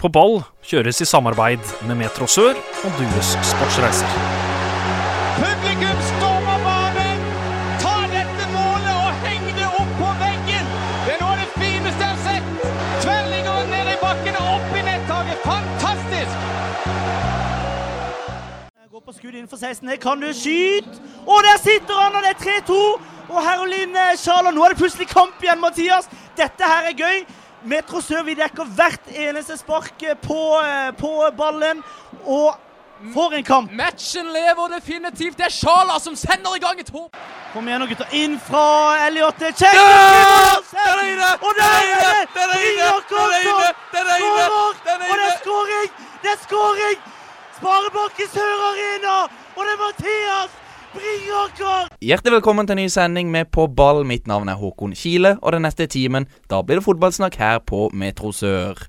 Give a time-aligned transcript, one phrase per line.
[0.00, 4.12] På ball kjøres i samarbeid med Metro Sør og Dues Sportsreiser.
[5.36, 7.18] Publikum stormer banen!
[7.82, 10.70] Ta dette målet og heng det opp på veggen!
[11.04, 12.48] Det er noe av det fineste jeg har sett!
[13.02, 15.44] Tverrligger ned i bakken og opp i nettaket.
[15.44, 16.48] Fantastisk!
[18.88, 19.84] Går på skudd innenfor 16.
[19.92, 20.96] Her kan du skyte!
[21.26, 22.80] Og der sitter han, og det er 3-2!
[23.30, 26.08] Og Herolin Charlotte, nå er det plutselig kamp igjen, Mathias.
[26.40, 27.20] Dette her er gøy.
[27.64, 31.82] Metro Sør vi dekker hvert eneste spark på, eh, på ballen.
[32.24, 32.56] Og
[33.14, 33.72] for en kamp!
[33.72, 35.36] Matchen lever definitivt.
[35.36, 37.16] Det er Sjala som sender i gang et håp.
[37.52, 38.08] Kom igjen nå, gutter.
[38.16, 38.64] Inn fra
[39.06, 39.40] Elliot.
[39.40, 39.74] Check!
[39.76, 40.56] Ja!
[40.72, 41.30] Der er inne!
[41.40, 42.28] Og der er det!
[42.36, 42.90] Der er inne!
[42.96, 43.70] Det Der er inne!
[43.94, 44.48] Der er inne!
[45.10, 45.90] Og det er skåring!
[46.22, 46.96] Det er skåring!
[47.58, 49.16] Sparebanken Sør Arena!
[49.56, 50.50] Og det er Mathias!
[50.90, 54.00] Hjertelig velkommen til en ny sending med På ball.
[54.08, 57.84] Mitt navn er Håkon Kile, og den neste timen da blir det fotballsnakk her på
[57.94, 58.80] Metro Sør.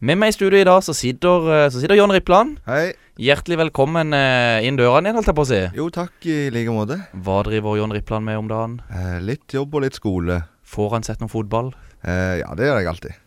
[0.00, 2.62] Med meg i studio i dag så sitter, eh, så sitter John Rippland.
[2.70, 2.94] Hei.
[3.20, 5.62] Hjertelig velkommen eh, inn dørene igjen, holdt jeg på å si.
[5.76, 7.00] Jo, takk i like måte.
[7.12, 8.80] Hva driver John Rippland med om dagen?
[8.88, 10.42] Eh, litt jobb og litt skole.
[10.64, 11.74] Får han sett noe fotball?
[12.04, 13.24] Eh, ja, det gjør jeg alltid.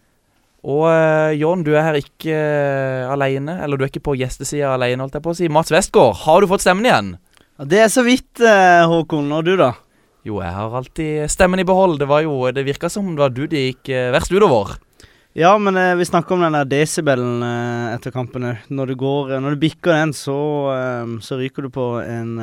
[0.61, 4.75] Og uh, John, du er her ikke uh, alene, eller du er ikke på gjestesida
[4.75, 5.49] alene, holdt jeg på å si.
[5.49, 7.15] Mats Westgård, har du fått stemmen igjen?
[7.59, 9.31] Det er så vidt, eh, Håkon.
[9.31, 9.73] Og du, da?
[10.25, 11.99] Jo, jeg har alltid stemmen i behold.
[11.99, 14.77] Det var jo, det virka som det var du det gikk eh, verst utover.
[15.33, 18.65] Ja, men eh, vi snakker om den der desibelen eh, etter kampen òg.
[18.67, 20.35] Når du går eh, Når du bikker den, så,
[20.75, 22.33] eh, så ryker du på en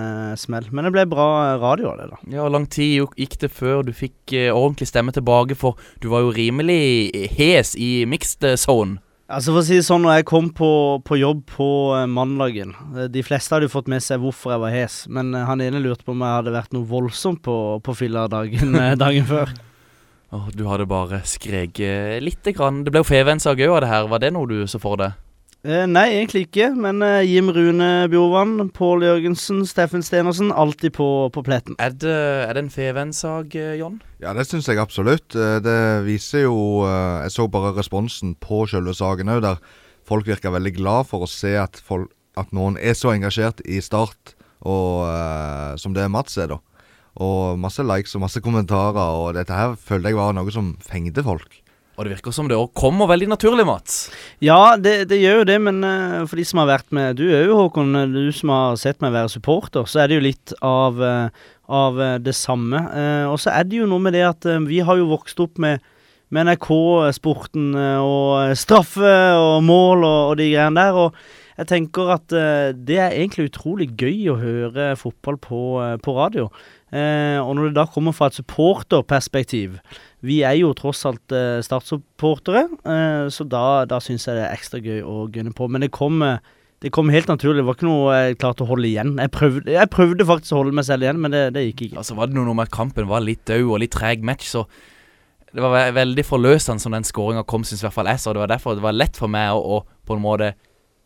[0.41, 0.70] smell.
[0.73, 2.20] Men det ble bra radio av det, da.
[2.33, 5.59] Ja, Hvor lang tid gikk det før du fikk ordentlig stemme tilbake?
[5.59, 9.03] For du var jo rimelig hes i mixed zone.
[9.29, 10.71] Altså For å si det sånn, når jeg kom på,
[11.05, 14.62] på jobb på eh, mandagen eh, De fleste hadde jo fått med seg hvorfor jeg
[14.62, 17.57] var hes, men eh, han ene lurte på om jeg hadde vært noe voldsomt på,
[17.85, 19.53] på fylla dagen, eh, dagen før.
[20.33, 22.83] Åh, du hadde bare skreket lite grann.
[22.85, 24.09] Det ble jo Fevensak òg av det her.
[24.12, 25.17] Var det noe du så for deg?
[25.67, 26.69] Eh, nei, egentlig ikke.
[26.78, 30.53] Men eh, Jim Rune Bjorvann, Pål Jørgensen, Steffen Stenersen.
[30.55, 31.75] Alltid på, på pletten.
[31.83, 32.14] Er det,
[32.47, 33.98] er det en Feven-sak, John?
[34.23, 35.35] Ja, det syns jeg absolutt.
[35.35, 39.61] Eh, Det viser jo eh, Jeg så bare responsen på selve saken òg, der
[40.08, 42.08] folk virker veldig glad for å se at, folk,
[42.39, 46.63] at noen er så engasjert i Start og, eh, som det Mats er, da.
[47.19, 51.25] Og masse likes og masse kommentarer, og dette her følte jeg var noe som fengte
[51.27, 51.58] folk.
[51.98, 53.95] Og det virker som det òg kommer veldig naturlig, Mats.
[54.45, 57.25] Ja, det, det gjør jo det, men eh, for de som har vært med Du
[57.27, 60.55] jo, Håkon, eh, du som har sett meg være supporter, så er det jo litt
[60.63, 62.85] av, eh, av det samme.
[63.33, 65.83] Og så er det jo noe med det at vi har jo vokst opp med,
[66.33, 71.03] med NRK-sporten og straffe og mål og, og de greiene der.
[71.03, 75.61] og jeg tenker at det er egentlig utrolig gøy å høre fotball på,
[76.07, 76.47] på radio.
[76.89, 79.75] Eh, og når det da kommer fra et supporterperspektiv
[80.25, 84.55] Vi er jo tross alt eh, Start-supportere, eh, så da, da syns jeg det er
[84.57, 85.69] ekstra gøy å gunne på.
[85.69, 86.41] Men det kom, eh,
[86.83, 87.61] det kom helt naturlig.
[87.61, 89.15] Det var ikke noe jeg klarte å holde igjen.
[89.21, 92.01] Jeg prøvde, jeg prøvde faktisk å holde meg selv igjen, men det, det gikk ikke.
[92.03, 94.65] Altså var det noe med at kampen var litt død og litt treg match, så
[95.55, 98.20] det var ve veldig forløsende som den skåringa kom, syns i hvert fall jeg.
[98.20, 100.55] Så det var derfor det var lett for meg å, å på en måte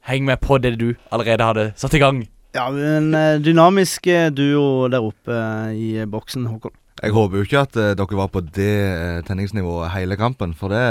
[0.08, 2.24] henge med på det du allerede hadde satt i gang.
[2.52, 6.74] Ja, en eh, dynamisk eh, duo der oppe eh, i boksen, Håkon.
[7.00, 10.82] Jeg håper jo ikke at dere var på det tenningsnivået hele kampen, for det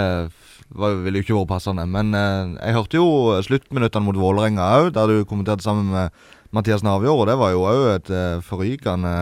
[0.74, 1.86] ville jo ikke vært passende.
[1.88, 6.10] Men jeg hørte jo sluttminuttene mot Vålerenga òg, der du kommenterte sammen med
[6.52, 8.12] Mathias Navjord, og det var jo òg et
[8.44, 9.14] forrykende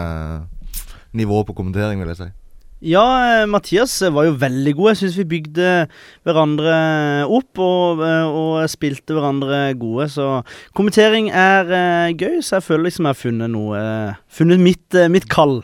[1.14, 2.30] nivå på kommentering, vil jeg si.
[2.80, 3.04] Ja,
[3.42, 4.92] eh, Mathias eh, var jo veldig god.
[4.94, 5.72] Jeg syns vi bygde
[6.28, 6.76] hverandre
[7.28, 10.08] opp og, eh, og spilte hverandre gode.
[10.14, 10.30] Så
[10.78, 13.84] kommentering er gøy, så jeg føler liksom jeg har funnet noe
[14.32, 15.60] Funnet mitt, mitt kall.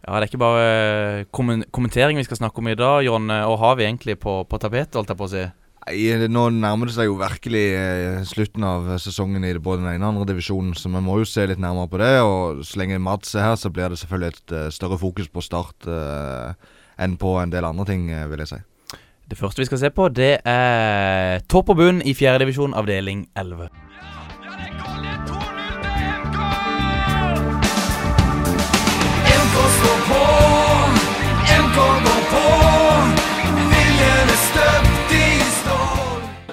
[0.00, 1.24] Ja, det er ikke bare
[1.70, 3.28] kommentering vi skal snakke om i dag, John.
[3.30, 5.44] eh, Og har vi egentlig på, på tapetet, holdt jeg på å si.
[5.80, 10.06] Nei, Nå nærmer det seg jo virkelig eh, slutten av sesongen i både den ene
[10.06, 12.12] og andre divisjonen, så vi må jo se litt nærmere på det.
[12.26, 15.44] Og så lenge Mads er her, så blir det selvfølgelig et eh, større fokus på
[15.44, 18.60] Start eh, enn på en del andre ting, eh, vil jeg si.
[19.30, 23.89] Det første vi skal se på, det er topp og bunn i fjerdedivisjon, avdeling 11.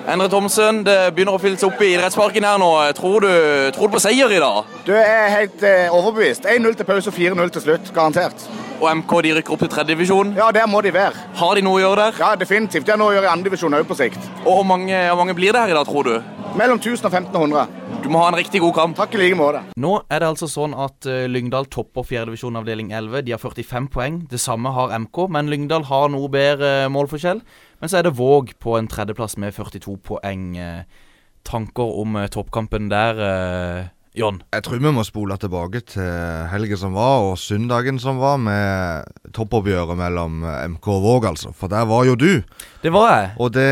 [0.08, 2.70] Endre Thomsen, det begynner å fylle seg opp i idrettsparken her nå.
[2.96, 3.32] Tror du,
[3.76, 4.70] tror du på seier i dag?
[4.88, 6.48] Du er helt eh, overbevist.
[6.48, 7.92] 1-0 til pause og 4-0 til slutt.
[7.92, 8.46] Garantert.
[8.80, 10.32] Og MK de rykker opp til tredjedivisjon.
[10.40, 11.26] Ja, der må de være.
[11.42, 12.24] Har de noe å gjøre der?
[12.24, 12.88] Ja, definitivt.
[12.88, 14.32] Det er noe å gjøre i andredivisjon òg på sikt.
[14.46, 16.16] Og hvor mange, hvor mange blir det her i dag, tror du?
[16.56, 17.84] Mellom 1000 og 1500.
[18.06, 18.96] Du må ha en riktig god kamp.
[18.96, 19.66] Takk i like måte.
[19.76, 23.28] Nå er det altså sånn at uh, Lyngdal topper fjerdedivisjon avdeling 11.
[23.28, 24.24] De har 45 poeng.
[24.32, 27.44] Det samme har MK, men Lyngdal har noe bedre målforskjell.
[27.82, 30.50] Men så er det Våg på en tredjeplass med 42 poeng.
[30.58, 31.06] Uh,
[31.48, 33.22] tanker om uh, toppkampen der,
[34.18, 34.42] John?
[34.52, 36.10] Jeg tror vi må spole tilbake til
[36.52, 40.42] helgen som var, og søndagen som var, med toppoppgjøret mellom
[40.74, 41.54] MK og Våg, altså.
[41.54, 42.42] For der var jo du.
[42.82, 43.30] Det var jeg.
[43.38, 43.70] Og det,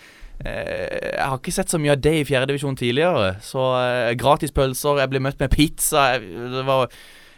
[0.46, 3.36] Jeg har ikke sett så mye av det i fjerdedivisjon tidligere.
[3.46, 6.14] Så eh, gratis pølser, jeg ble møtt med pizza.
[6.22, 6.88] Det var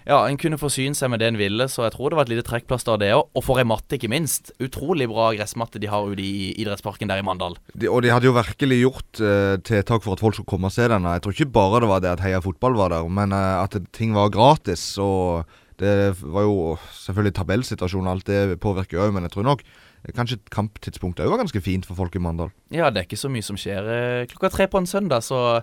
[0.04, 2.32] Ja, en kunne forsyne seg med det en ville, så jeg tror det var et
[2.34, 3.30] lite trekkplaster av det òg.
[3.40, 4.52] Og for ei matte, ikke minst.
[4.60, 7.56] Utrolig bra gressmatte de har ute i idrettsparken der i Mandal.
[7.72, 10.76] De, og de hadde jo virkelig gjort eh, tiltak for at folk skulle komme og
[10.76, 11.08] se den.
[11.08, 13.80] Jeg tror ikke bare det var det at Heia Fotball var der, men eh, at
[13.96, 14.84] ting var gratis.
[15.00, 15.48] Og
[15.80, 19.72] det var jo selvfølgelig tabellsituasjonen, alt det påvirker òg, men jeg tror nok eh,
[20.12, 22.50] kanskje kamptidspunktet òg var ganske fint for folk i Mandal.
[22.76, 25.62] Ja, det er ikke så mye som skjer eh, klokka tre på en søndag, så,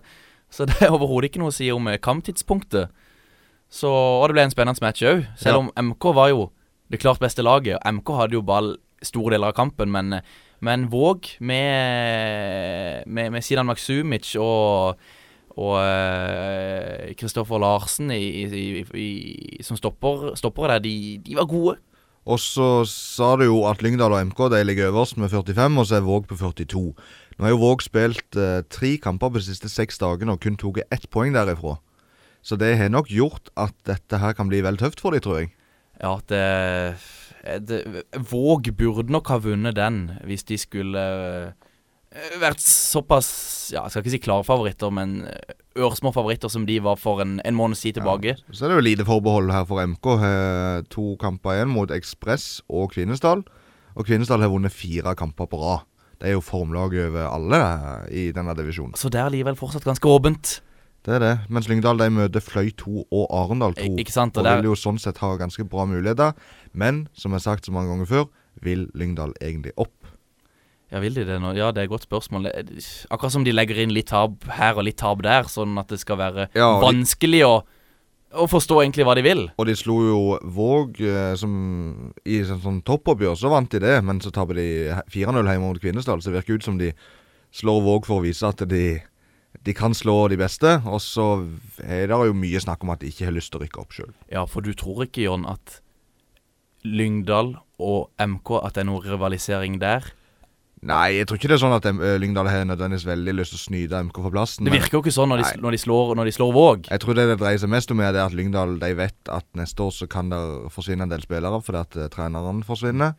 [0.48, 2.88] så det er overhodet ikke noe å si om eh, kamptidspunktet.
[3.70, 5.60] Så, og det ble en spennende match òg, selv Ja.
[5.60, 6.46] om MK var jo
[6.90, 7.76] det klart beste laget.
[7.84, 8.72] MK hadde jo ball
[9.04, 10.24] store deler av kampen, men, eh,
[10.60, 14.96] men Våg med, med, med Sinan Maksumic og
[15.60, 15.76] og
[17.18, 19.06] Kristoffer Larsen i, i, i,
[19.58, 20.92] i, som stopper, stopper der, de,
[21.26, 21.74] de var gode.
[22.28, 25.86] Og så sa du jo at Lyngdal og MK de ligger øverst med 45, og
[25.88, 26.82] så er Våg på 42.
[27.38, 30.58] Nå har jo Våg spilt eh, tre kamper på de siste seks dagene og kun
[30.60, 31.78] tatt ett poeng derifra.
[32.42, 35.40] Så det har nok gjort at dette her kan bli vel tøft for dem, tror
[35.40, 35.54] jeg.
[36.00, 36.44] Ja, det,
[37.68, 41.59] det Våg burde nok ha vunnet den hvis de skulle eh,
[42.40, 43.28] vært såpass
[43.70, 47.20] Ja, jeg skal ikke si klare favoritter, men eh, ørsmå favoritter som de var for
[47.22, 48.32] en, en måneds tid tilbake.
[48.50, 50.08] Så er det jo lite forbehold her for MK.
[50.90, 53.44] To kamper igjen mot Ekspress og Kvinesdal.
[53.94, 55.86] Og Kvinesdal har vunnet fire kamper på rad.
[56.20, 58.98] Det er jo formlaget over alle eh, i denne divisjonen.
[58.98, 60.56] Så det er likevel fortsatt ganske åpent.
[61.06, 61.32] Det er det.
[61.48, 63.94] Mens Lyngdal de møter Fløy 2 og Arendal 2.
[64.02, 66.34] Ikke sant, og og der- vil jo sånn sett ha ganske bra muligheter.
[66.74, 68.26] Men som jeg har sagt så mange ganger før,
[68.60, 69.94] vil Lyngdal egentlig opp.
[70.90, 71.52] Ja, vil de det nå?
[71.54, 72.48] Ja, det er et godt spørsmål.
[73.10, 76.00] Akkurat som de legger inn litt tap her og litt tap der, sånn at det
[76.02, 77.52] skal være Ja, de- vanskelig å,
[78.34, 79.44] å forstå egentlig hva de vil.
[79.58, 83.96] Og de slo jo Våg eh, som i sånn, sånn toppoppgjør, så vant de det.
[84.02, 84.66] Men så taper de
[85.14, 86.18] 4-0 hjemme mot Kvinesdal.
[86.22, 86.90] Så det virker ut som de
[87.54, 88.98] slår Våg for å vise at de,
[89.66, 90.74] de kan slå de beste.
[90.90, 91.28] Og så
[91.86, 93.94] er det jo mye snakk om at de ikke har lyst til å rykke opp
[93.94, 94.10] sjøl.
[94.30, 95.78] Ja, for du tror ikke, Jon, at
[96.86, 100.06] Lyngdal og MK, at det er noe rivalisering der?
[100.80, 103.58] Nei, jeg tror ikke det er sånn at eh, Lyngdal har nødvendigvis veldig lyst til
[103.58, 104.64] å snyte MK for plassen.
[104.64, 106.88] Det virker jo ikke sånn når de, når de, slår, når de slår Våg.
[106.88, 109.84] Jeg tror det det dreier seg mest om, er at Lyngdal de vet at neste
[109.84, 110.40] år så kan det
[110.72, 113.12] forsvinne en del spillere fordi at uh, treneren forsvinner.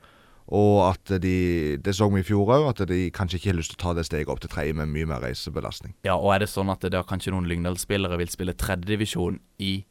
[0.51, 3.75] Og at de Det så vi i fjor òg, at de kanskje ikke har lyst
[3.75, 5.93] til å ta det steget opp til tredje med mye mer reisebelastning.
[6.03, 9.83] Ja, og er det sånn at det da kanskje noen Lyngdal-spillere vil spille tredjedivisjon i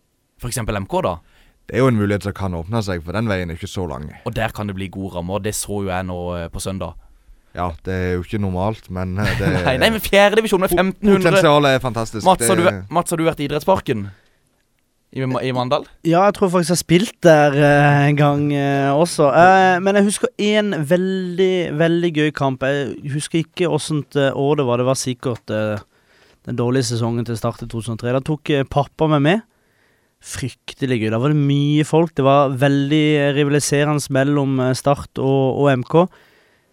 [0.43, 0.59] f.eks.
[0.67, 1.15] MK, da?
[1.71, 3.87] Det er jo en mulighet som kan åpne seg, for den veien er ikke så
[3.87, 4.11] lang.
[4.27, 5.39] Og der kan det bli gode rammer.
[5.39, 6.99] Det så jo jeg nå eh, på søndag.
[7.57, 11.19] Ja, det er jo ikke normalt, men eh, det Nei, nei, men fjerdedivisjon med 1500
[11.19, 12.25] Potensialet er fantastisk.
[12.27, 14.07] Mats, har du, Mats, har du vært i idrettsparken?
[15.11, 15.89] I, I Mandal?
[16.07, 19.27] Ja, jeg tror faktisk jeg har spilt der uh, en gang uh, også.
[19.35, 22.63] Uh, men jeg husker en veldig, veldig gøy kamp.
[22.63, 24.79] Jeg husker ikke åssent uh, år det var.
[24.79, 28.15] Det var sikkert den dårlige sesongen til start i 2003.
[28.15, 29.43] Da tok pappa meg med.
[30.23, 31.11] Fryktelig gøy.
[31.11, 32.15] Da var det mye folk.
[32.15, 36.05] Det var veldig rivaliserende mellom Start og, og MK.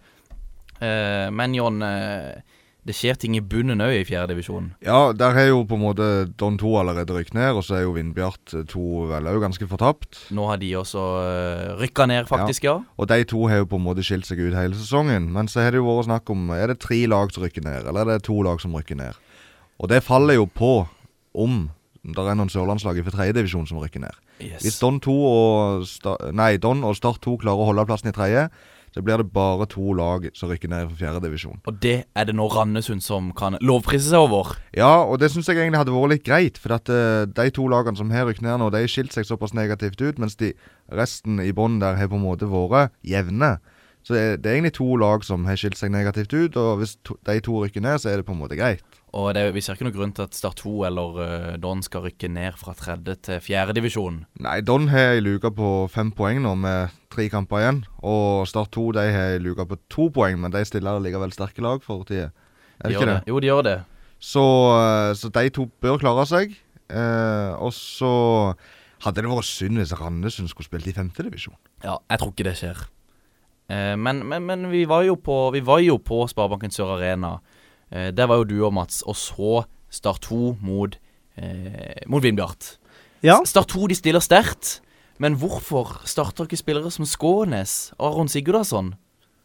[0.83, 2.43] Uh, men John, eh,
[2.85, 4.75] det skjer ting i bunnen òg i fjerdedivisjonen?
[4.85, 7.83] Ja, der har jo på en måte Don 2 allerede rykket ned, og så er
[7.87, 8.83] jo Vindbjart 2
[9.15, 10.11] vel òg ganske fortapt.
[10.37, 12.77] Nå har de også uh, rykka ned, faktisk, ja.
[13.01, 15.25] Og de to har jo på en måte skilt seg ut hele sesongen.
[15.33, 17.83] Men så har det jo vært snakk om Er det tre lag som rykker ned,
[17.89, 19.15] eller er det to lag som rykker ned?
[19.81, 20.75] Og det faller jo på
[21.35, 21.65] om
[22.05, 24.23] det er noen sørlandslag i tredjedivisjon som rykker ned.
[24.39, 24.81] Hvis Yes.
[24.83, 25.87] Don 2 og
[26.37, 28.49] nei, Don og Start 2 klarer å holde plassen i tredje,
[28.95, 31.59] så blir det bare to lag som rykker ned fra fjerdedivisjon.
[31.67, 34.53] Og det er det nå Randesund som kan lovprise seg over.
[34.77, 36.61] Ja, og det syns jeg egentlig hadde vært litt greit.
[36.63, 39.27] For at eh, de to lagene som har rykket ned nå, de har skilt seg
[39.27, 40.53] såpass negativt ut, mens de
[40.95, 43.57] resten i bånn der har på en måte vært jevne.
[44.07, 46.79] Så det er, det er egentlig to lag som har skilt seg negativt ut, og
[46.83, 48.85] hvis to, de to rykker ned, så er det på en måte greit.
[49.15, 52.03] Og det, vi ser ikke noen grunn til at Start 2 eller uh, Don skal
[52.09, 54.25] rykke ned fra tredje til fjerde divisjon.
[54.43, 57.81] Nei, Don har ei luke på fem poeng nå, med tre kamper igjen.
[58.03, 61.63] Og Start 2 de har ei luke på to poeng, men de stiller likevel sterke
[61.63, 62.33] lag for tida.
[62.83, 63.19] Er det De ikke det?
[63.21, 63.31] det?
[63.31, 63.79] Jo, de gjør det.
[64.19, 64.45] Så,
[64.81, 66.59] eh, så de to bør klare seg.
[66.91, 68.11] Uh, og så
[69.07, 71.57] hadde det vært synd hvis Randesund skulle spilt i femtedivisjon.
[71.85, 72.83] Ja, jeg tror ikke det skjer.
[73.71, 77.39] Uh, men, men, men vi var på, vi var jo på Sparebanken Sør Arena.
[77.95, 79.63] Eh, der var jo du og Mats, og så
[79.95, 80.97] Start 2 mot,
[81.39, 82.79] eh, mot Vindbjart.
[83.23, 83.39] Ja.
[83.47, 84.81] Start 2 de stiller sterkt,
[85.23, 88.95] men hvorfor starter ikke spillere som Skånes, Aron Sigurdarsson?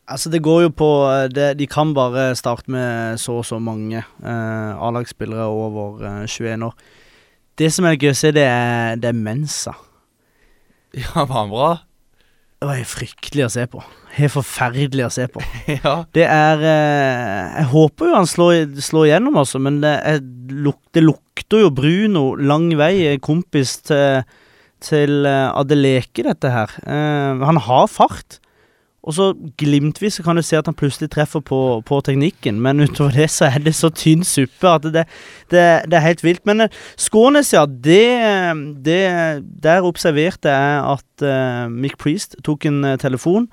[0.10, 3.60] Altså Det går jo på eh, det, De kan bare starte med så og så
[3.62, 6.74] mange eh, A-lagsspillere over eh, 21 år.
[7.60, 9.75] Det som er gøy å se, det er, det er Mensa.
[10.98, 11.70] Ja, var han bra?
[12.60, 13.84] Det var fryktelig å se på.
[14.18, 15.42] Helt forferdelig å se på.
[15.78, 15.94] ja.
[16.16, 20.20] Det er eh, Jeg håper jo han slår, slår igjennom, altså, men det, er,
[20.96, 22.94] det lukter jo Bruno lang vei.
[23.06, 24.25] eh, Kompis til,
[24.84, 26.74] til eh, Adeleke, dette her.
[26.84, 28.39] Eh, han har fart.
[29.00, 29.30] Og så
[29.62, 33.48] glimtvis kan du se at han plutselig treffer på, på teknikken, men utover det så
[33.48, 35.06] er det så tynn suppe at det,
[35.54, 36.44] det, det er helt vilt.
[36.50, 36.68] Men
[37.00, 38.04] Skånes, ja, det,
[38.84, 39.01] det
[39.63, 43.48] Der observerte jeg at eh, Mick Priest tok en telefon.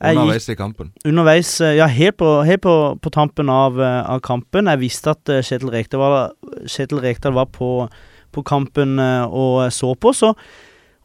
[0.00, 0.92] Underveis i kampen.
[1.04, 4.68] underveis eh, Ja, helt på, helt på, på tampen av, eh, av kampen.
[4.68, 6.34] Jeg visste at eh, Kjetil Rekdal var,
[6.68, 7.88] Kjetil Rekdal var på,
[8.32, 10.34] på kampen og så på, så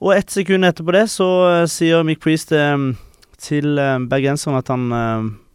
[0.02, 1.30] Og ett sekund etterpå det så
[1.70, 4.90] sier Mick Priest til eh, bergenseren at han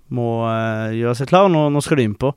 [0.09, 0.31] må
[0.95, 1.49] gjøre seg klar.
[1.51, 2.31] Nå, nå skal du innpå.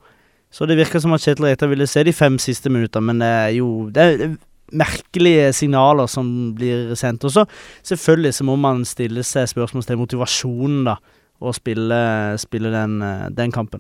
[0.51, 3.29] Så det virker som at Kjetil Rekdal ville se de fem siste minuttene, men det
[3.29, 4.38] er jo det er
[4.72, 7.24] merkelige signaler som blir sendt.
[7.26, 7.46] Og så
[7.84, 10.98] selvfølgelig så må man stille seg spørsmål til motivasjonen, da
[11.40, 13.80] å spille, spille den, eh, den kampen.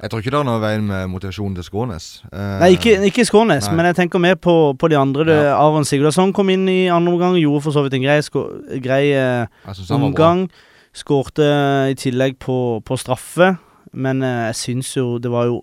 [0.00, 2.04] Jeg tror ikke det er noe veien med motivasjonen til Skånes.
[2.30, 3.74] Eh, Nei, ikke, ikke Skånes, nei.
[3.74, 5.26] men jeg tenker mer på, på de andre.
[5.26, 5.56] Ja.
[5.58, 8.46] Aron Sigurdasson kom inn i andre omgang, gjorde for så vidt en grei, sko-
[8.84, 9.46] grei eh,
[9.90, 10.46] omgang.
[10.94, 11.48] Skårte
[11.90, 13.56] i tillegg på, på straffe,
[13.92, 15.58] men eh, jeg syns jo det var jo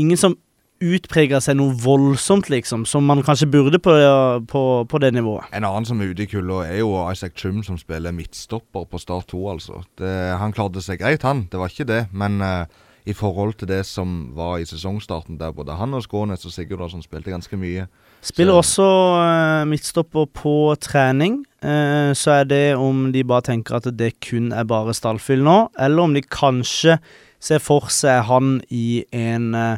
[0.00, 0.38] ingen som
[0.84, 3.92] utprega seg noe voldsomt, liksom, som man kanskje burde på,
[4.50, 5.46] på, på det nivået.
[5.56, 9.00] En annen som er ute i kulda, er jo Isaac Trum, som spiller midtstopper på
[9.00, 9.82] Start 2, altså.
[9.98, 11.46] Det, han klarte seg greit, han.
[11.52, 12.02] Det var ikke det.
[12.12, 12.64] Men uh,
[13.06, 17.04] i forhold til det som var i sesongstarten, der både han og Skånes og Sigurdarsson
[17.06, 17.86] spilte ganske mye
[18.26, 18.86] Spiller Så- også
[19.62, 21.44] uh, midtstopper på trening.
[21.62, 25.68] Uh, så er det om de bare tenker at det kun er bare stallfyll nå,
[25.78, 26.96] eller om de kanskje
[27.38, 29.76] ser for seg han i en uh,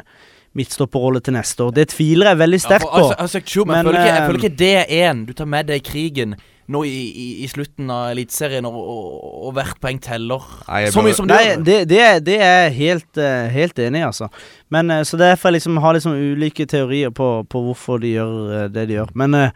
[0.57, 1.73] midtstopperrolle til neste år.
[1.77, 3.01] Det tviler jeg veldig sterkt Ja, på.
[3.03, 5.33] altså, Isaac- men, Chum, jeg, føler ikke, jeg eh, føler ikke det er en du
[5.33, 6.35] tar med deg i krigen
[6.69, 9.13] nå i, i, i slutten av Eliteserien, og, og,
[9.47, 10.43] og hvert poeng teller.
[10.67, 11.63] Nei, Så mye som du Nei, gjør.
[11.65, 14.27] det, det, er- det er jeg helt, eh, helt enig i, altså.
[14.69, 18.35] Men eh, Så derfor jeg liksom har liksom ulike teorier på, på hvorfor de gjør
[18.63, 19.09] eh, det de gjør.
[19.17, 19.49] Men eh,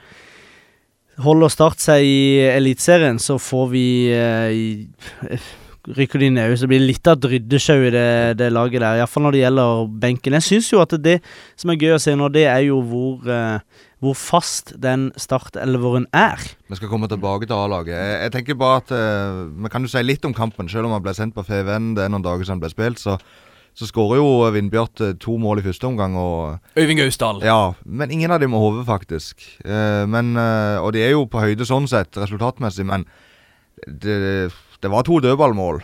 [1.22, 4.88] holder Start seg i Eliteserien, så får vi eh, i-
[5.30, 5.52] eh,
[5.84, 9.02] Rykker de ned, så blir litt av et ryddesjau i det, det laget der.
[9.02, 10.36] Iallfall når det gjelder benken.
[10.38, 11.18] Jeg syns jo at det
[11.60, 16.08] som er gøy å se nå, det er jo hvor, uh, hvor fast den startelveren
[16.16, 16.40] er.
[16.72, 17.98] Vi skal komme tilbake til A-laget.
[17.98, 18.96] Jeg, jeg tenker bare at
[19.60, 21.94] Vi kan jo si litt om kampen, selv om han ble sendt på FVN.
[22.00, 23.04] Det er noen dager siden han ble spilt.
[23.04, 23.20] Så,
[23.76, 26.16] så skårer jo Vindbjart eh, to mål i første omgang.
[26.16, 27.44] Og, Øyvind Gausdal.
[27.44, 29.44] ja, men ingen av dem med hodet, faktisk.
[29.66, 30.38] Eh, men,
[30.80, 33.04] og de er jo på høyde sånn sett, resultatmessig, men
[33.84, 34.48] det,
[34.84, 35.82] det var to dødballmål.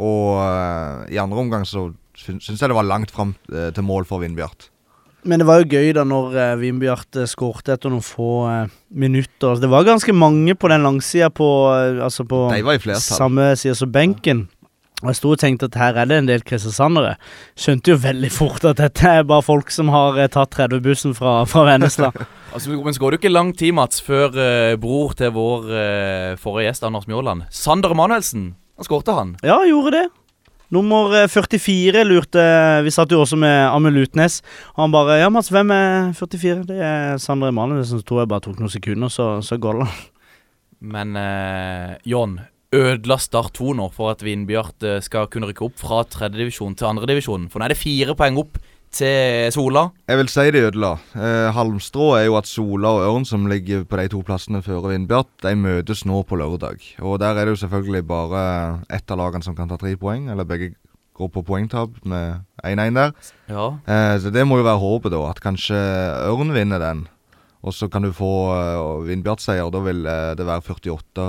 [0.00, 1.88] Og eh, i andre omgang så
[2.18, 4.70] syns jeg det var langt fram eh, til mål for Vindbjart.
[5.22, 8.70] Men det var jo gøy da når uh, Vindbjart uh, skårte etter noen få eh,
[8.88, 9.58] minutter.
[9.60, 12.46] Det var ganske mange på den langsida på eh, Altså på
[13.04, 14.46] samme side som benken.
[15.00, 17.14] Og Jeg sto og tenkte at her er det en del kristiansandere.
[17.56, 21.40] Skjønte jo veldig fort at dette er bare folk som har eh, tatt 30-bussen fra,
[21.48, 22.12] fra Vennesla.
[22.50, 25.68] Altså, men så går det jo ikke lang tid, Mats, før eh, bror til vår
[25.70, 29.36] eh, forrige gjest, Anders Mjåland, Sander Emanuelsen, han skårte han.
[29.46, 30.08] ja, gjorde det.
[30.74, 32.42] Nummer eh, 44 lurte
[32.86, 34.40] Vi satt jo også med Amund Lutnes.
[34.74, 36.64] Og han bare Ja, Mats, hvem er 44?
[36.68, 38.02] Det er Sander Emanuelsen.
[38.02, 40.04] Så tror jeg bare tok noen sekunder, så, så golla han.
[40.80, 42.38] Men eh, John,
[42.70, 46.90] ødela Start 2 nå for at Vindbjart eh, skal kunne rykke opp fra tredjedivisjon til
[46.90, 47.48] andredivisjon?
[47.50, 48.60] For nå er det fire poeng opp
[48.94, 49.88] til Sola.
[50.10, 50.92] Jeg vil si de ødela.
[51.14, 54.88] Eh, halmstrå er jo at Sola og Ørn, som ligger på de to plassene før
[54.90, 56.82] Vindbjart, de møtes nå på lørdag.
[57.02, 58.44] Og der er det jo selvfølgelig bare
[58.90, 60.72] ett av lagene som kan ta tre poeng, eller begge
[61.18, 63.14] går på poengtap med 1-1 der.
[63.50, 63.66] Ja.
[63.84, 65.26] Eh, så det må jo være håpet, da.
[65.30, 65.78] At kanskje
[66.30, 67.08] Ørn vinner den.
[67.60, 69.68] Og så kan du få uh, Vindbjart-seier.
[69.68, 71.26] Da vil uh, det være 48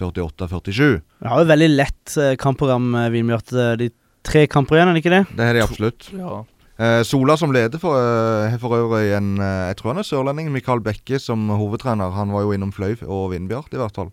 [0.00, 1.00] 48-47.
[1.20, 3.52] Vi har jo veldig lett eh, kampprogram, eh, Vindbjart.
[3.52, 3.90] Eh, De
[4.26, 5.22] tre kamper igjen, er det ikke det?
[5.36, 6.10] Det har de absolutt.
[6.16, 6.40] ja.
[6.80, 10.46] Eh, Sola som leder for, eh, for øvrig en eh, Jeg tror han er sørlending.
[10.54, 12.08] Mikael Bekke som hovedtrener.
[12.16, 14.08] Han var jo innom Fløy og Vindbjart, i hvert fall.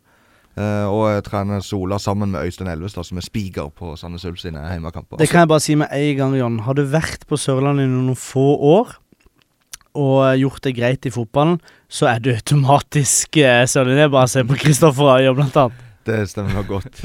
[0.58, 4.60] Eh, og trener Sola sammen med Øystein Elvestad, som er spiker på Sandnes Ulf sine
[4.67, 5.15] hjemmekamper.
[5.22, 6.60] Det kan jeg bare si med en gang, Jon.
[6.65, 8.96] Har du vært på Sørlandet i noen få år
[9.98, 11.58] og gjort det greit i fotballen,
[11.89, 14.13] så er du automatisk eh, sørlending.
[14.13, 15.84] Bare se på Kristoffer Ayer, blant annet.
[16.08, 17.04] Det stemmer nok godt.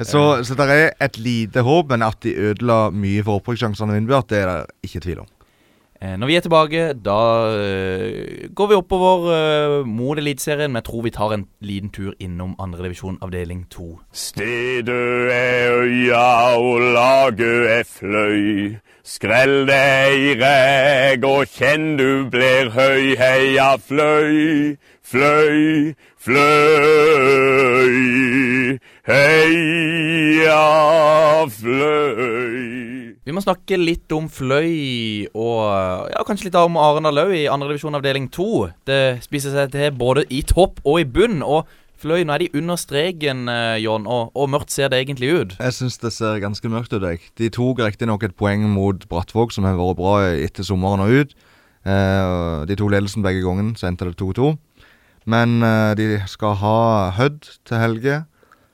[0.00, 4.30] Så, så det er et lite håp, men at de ødela mye for opprykkssjansene Vindbjart,
[4.32, 5.28] det er det ikke tvil om.
[6.02, 7.16] Eh, Når vi er tilbake, da
[7.60, 10.70] eh, går vi oppover eh, mot Eliteserien.
[10.70, 13.98] Men jeg tror vi tar en liten tur innom andredivisjon avdeling to.
[14.12, 14.88] Stedet
[15.32, 18.76] er øya og laget er fløy.
[19.04, 23.16] Skrell deg i reg og kjenn du blir høy.
[23.20, 27.90] Heia fløy, fløy, fløy.
[29.10, 30.64] Heia
[31.60, 32.89] fløy.
[33.28, 37.98] Vi må snakke litt om Fløy, og ja, kanskje litt om Arendal òg, i andredivisjon
[37.98, 38.70] avdeling to.
[38.88, 41.42] Det spiser seg til både i topp og i bunn.
[41.44, 41.68] Og
[42.00, 45.52] Fløy, nå er de under streken, eh, John, og, og mørkt ser det egentlig ut.
[45.60, 47.04] Jeg syns det ser ganske mørkt ut.
[47.04, 47.20] Jeg.
[47.36, 51.36] De tok riktignok et poeng mot Brattvåg, som har vært bra etter sommeren og ut.
[51.84, 54.54] Eh, de tok ledelsen begge gangene, så endte det 2-2.
[55.28, 56.80] Men eh, de skal ha
[57.20, 58.22] Hødd til helge.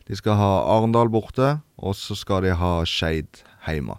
[0.06, 3.98] De skal ha Arendal borte, og så skal de ha Skeid hjemme.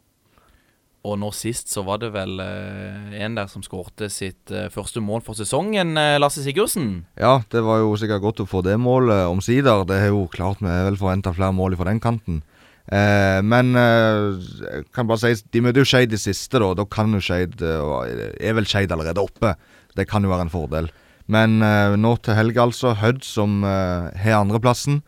[1.08, 5.00] Og nå sist så var det vel eh, en der som skårte sitt eh, første
[5.04, 7.06] mål for sesongen, eh, Lasse Sigurdsen.
[7.16, 9.86] Ja, det var jo sikkert godt å få det målet omsider.
[9.88, 12.42] Det er jo klart vi er vel forventa flere mål fra den kanten.
[12.88, 16.72] Eh, men eh, jeg kan bare si de møter jo Skeid i siste, da.
[16.78, 19.56] Da kan jo Skeid eh, Er vel Skeid allerede oppe.
[19.98, 20.92] Det kan jo være en fordel.
[21.28, 22.94] Men nå til helga, altså.
[22.96, 25.02] Hødd som har andreplassen.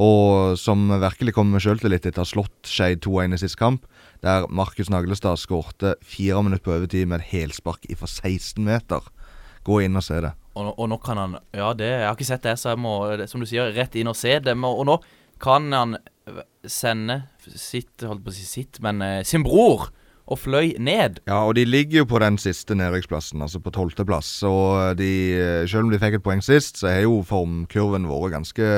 [0.00, 3.84] Og som virkelig kommer med sjøltillit etter å ha slått Skeid 2-1 i sist kamp.
[4.22, 9.00] Der Markus Naglestad skårte fire minutter på overtid med et helspark fra 16 meter.
[9.64, 10.34] Gå inn og se det.
[10.58, 12.94] Og, og nå kan han Ja, det, jeg har ikke sett det, så jeg må,
[13.30, 14.56] som du sier, rett inn og se det.
[14.56, 14.98] Men- Og nå
[15.40, 15.94] kan han
[16.28, 19.88] eh, sende sitt Holdt på å si sitt, men eh, sin bror
[20.30, 21.18] og Fløy ned.
[21.26, 24.28] Ja, og de ligger jo på den siste nedrykksplassen, altså på tolvteplass.
[24.46, 28.36] Og de, eh, selv om de fikk et poeng sist, så har jo formkurven vært
[28.36, 28.68] ganske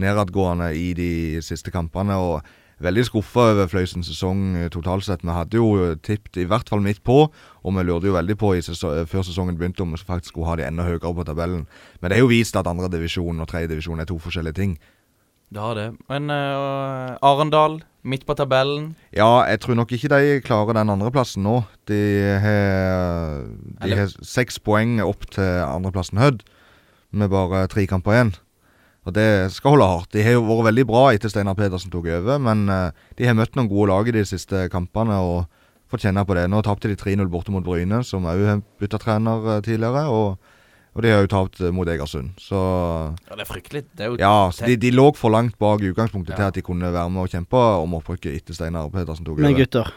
[0.00, 1.10] nedadgående i de
[1.44, 2.16] siste kampene.
[2.16, 2.40] Og
[2.84, 5.24] veldig skuffa over Fløysens sesong eh, totalt sett.
[5.26, 8.54] Vi hadde jo tippet i hvert fall midt på, og vi lurte jo veldig på
[8.56, 11.66] i seso før sesongen begynte om vi faktisk skulle ha de enda høyere på tabellen.
[12.00, 14.78] Men det er jo vist at andredivisjon og tredjedivisjon er to forskjellige ting.
[15.48, 15.88] Det har det.
[16.12, 18.92] Men uh, Arendal, midt på tabellen.
[19.16, 21.62] Ja, jeg tror nok ikke de klarer den andreplassen nå.
[21.88, 22.00] De
[22.42, 23.48] har,
[23.80, 26.44] de har seks poeng opp til andreplassen Hødd,
[27.16, 28.34] med bare tre kamper igjen.
[29.08, 30.10] Og det skal holde hardt.
[30.12, 33.36] De har jo vært veldig bra etter Steinar Pedersen tok over, men eh, de har
[33.38, 35.46] møtt noen gode lag i de siste kampene og
[35.88, 36.44] fått kjenne på det.
[36.52, 40.36] Nå tapte de 3-0 borte mot Bryne, som òg har bytta trener eh, tidligere, og,
[40.92, 42.36] og de har jo tapt eh, mot Egersund.
[42.42, 43.84] Så Ja, det er fryktelig.
[43.96, 46.60] Det er jo ja, så de, de lå for langt bak i utgangspunktet til at
[46.60, 49.88] de kunne være med og kjempe om opprykket etter Steinar Pedersen tok Men gutter,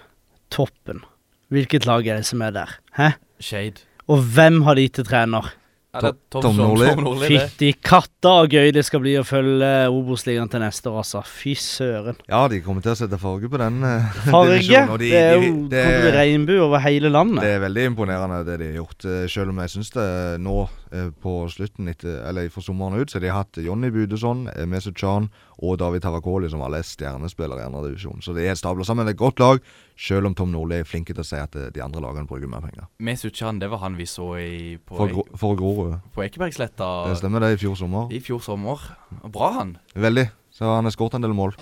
[0.55, 1.03] toppen.
[1.51, 2.77] Hvilket lag er det som er der?
[2.95, 3.17] Hæ?
[3.43, 3.83] Shade.
[4.07, 5.51] Og hvem har de til trener?
[5.91, 6.55] Tom, Tom Tom
[7.03, 7.27] Nordli.
[7.27, 11.19] Fytti katta og gøy det skal bli å følge Obos-ligaen til neste år, altså.
[11.27, 12.15] Fy søren.
[12.31, 14.61] Ja, de kommer til å sette farge på den eh, Farge!
[14.61, 17.43] divisjonen, de- det er jo de- regnbue over hele landet.
[17.43, 19.03] Det er veldig imponerende det de har gjort.
[19.11, 20.07] eh, Selv om jeg syns det
[20.47, 20.77] nå eh,
[21.23, 24.97] på slutten etter, eller for sommeren ut, så de har hatt Jonny Budeson, eh, Mesut
[24.99, 25.29] Chan
[25.61, 28.19] og David Tavakoli som alle er stjernespillere i andre divisjon.
[28.21, 29.61] Så de er stabla sammen et godt lag,
[29.95, 32.49] selv om Tom Nordli er flinke til å si at eh, de andre lagene bruker
[32.51, 32.89] mer penger.
[32.99, 35.97] Mesut Chan, det var han vi så i, på, For, for Grorud.
[36.15, 38.11] på Ekebergsletta Det stemmer det, i fjor sommer.
[38.11, 38.83] i fjor sommer.
[39.31, 39.77] Bra, han.
[39.95, 40.27] Veldig.
[40.53, 41.53] Så han har skåret en del mål.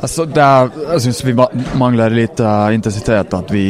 [0.00, 1.34] Alltså der, jeg syns vi
[1.78, 3.34] mangler litt eh, intensitet.
[3.38, 3.66] At vi,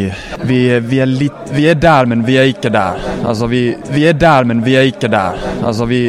[0.49, 3.03] vi, vi, er litt vi er der, men vi er ikke der.
[3.21, 5.37] Alltså vi, vi er der, men vi er ikke der.
[5.61, 6.07] Alltså vi,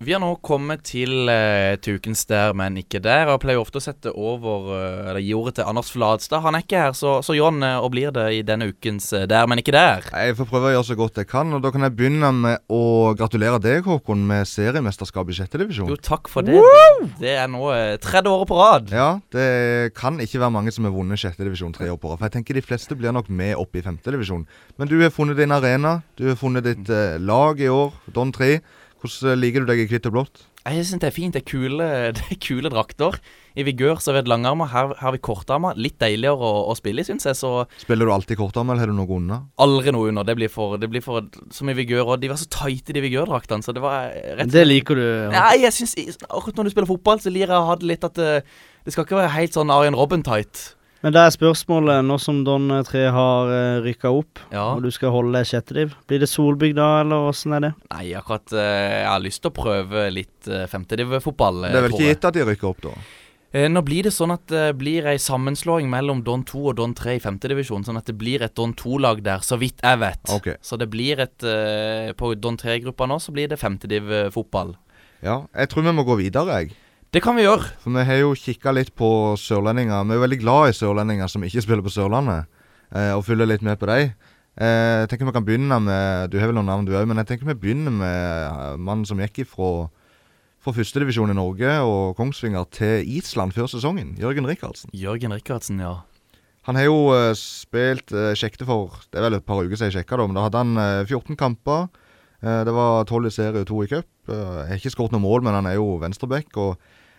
[0.00, 3.26] Vi har nå kommet til, eh, til ukens der, men ikke der.
[3.28, 6.40] Og jeg pleier ofte å sette over eh, Eller gi ordet til Anders Fladstad.
[6.40, 9.26] Han er ikke her, så, så John, eh, og blir det i denne ukens eh,
[9.28, 10.08] der, men ikke der.
[10.08, 12.64] Jeg får prøve å gjøre så godt jeg kan, og da kan jeg begynne med
[12.72, 15.92] å gratulere deg, Håkon, med seriemesterskap i sjette divisjon.
[15.92, 16.56] Jo, takk for det.
[17.20, 18.88] Det er nå eh, tredje året på rad.
[18.96, 22.22] Ja, det kan ikke være mange som har vunnet sjette divisjon tre år på rad.
[22.22, 24.48] For jeg tenker de fleste blir nok med opp i femte divisjon.
[24.80, 28.32] Men du har funnet din arena, du har funnet ditt eh, lag i år, Don
[28.32, 28.54] 3.
[29.00, 30.42] Hvordan eh, liker du deg i hvitt og blått?
[30.60, 31.32] Jeg syns det er fint.
[31.32, 31.86] Det er kule,
[32.16, 33.16] det er kule drakter.
[33.58, 35.78] I vigør så har vi et langarmer, her her har vi kortarmer.
[35.80, 37.38] Litt deiligere å, å spille i, syns jeg.
[37.40, 39.40] Så Spiller du alltid kortarmer, eller har du noe unna?
[39.64, 40.26] aldri noe under.
[40.28, 42.12] Det blir for, det blir for som i vigør.
[42.14, 45.06] Og de var så tighte, de vigørdraktene, så det var eh, rett Det liker du.
[45.32, 45.96] Nei, jeg syns
[46.28, 48.34] Akkurat når du spiller fotball, så liker jeg å ha det litt at det,
[48.84, 50.70] det skal ikke være helt sånn Arjen Robben-tight.
[51.00, 54.66] Men da er spørsmålet, nå som Don 3 har uh, rykka opp, Ja.
[54.74, 57.72] og du skal holde deg sjettediv, blir det Solbygd da, eller åssen er det?
[57.88, 61.64] Nei, akkurat uh, Jeg har lyst til å prøve litt uh, femtediv-fotball.
[61.70, 62.92] Det er vel ikke gitt at de rykker opp, da?
[63.50, 66.92] Eh, nå blir det sånn at det blir ei sammenslåing mellom Don 2 og Don
[66.94, 67.82] 3 i femtedivisjon.
[67.88, 70.22] Sånn at det blir et Don 2-lag der, så vidt jeg vet.
[70.36, 70.54] Okay.
[70.62, 74.76] Så det blir et eh, På Don 3-gruppa nå så blir det femtediv-fotball.
[75.26, 76.76] Ja, jeg tror vi må gå videre, jeg.
[77.10, 77.72] Det kan vi gjøre.
[77.82, 80.04] For vi har jo kikka litt på sørlendinger.
[80.06, 82.46] Vi er jo veldig glad i sørlendinger som ikke spiller på Sørlandet,
[82.94, 84.12] eh, og følger litt med på dem.
[84.54, 87.18] Eh, jeg tenker vi kan begynne med Du har vel noen navn, du òg, men
[87.18, 89.88] jeg tenker vi begynner med eh, mannen som gikk ifra
[90.60, 94.12] fra førstedivisjon i Norge og Kongsvinger til Island før sesongen.
[94.20, 94.92] Jørgen Rikardsen.
[94.92, 96.02] Jørgen Rikardsen, ja.
[96.68, 99.88] Han har jo uh, spilt uh, sjekte for Det er vel et par uker siden
[99.88, 101.88] jeg sjekka, men da hadde han uh, 14 kamper.
[102.44, 104.10] Uh, det var 12 i serie og 2 i cup.
[104.28, 106.52] Uh, har ikke skåret noe mål, men han er jo venstreback.
[106.60, 106.76] Og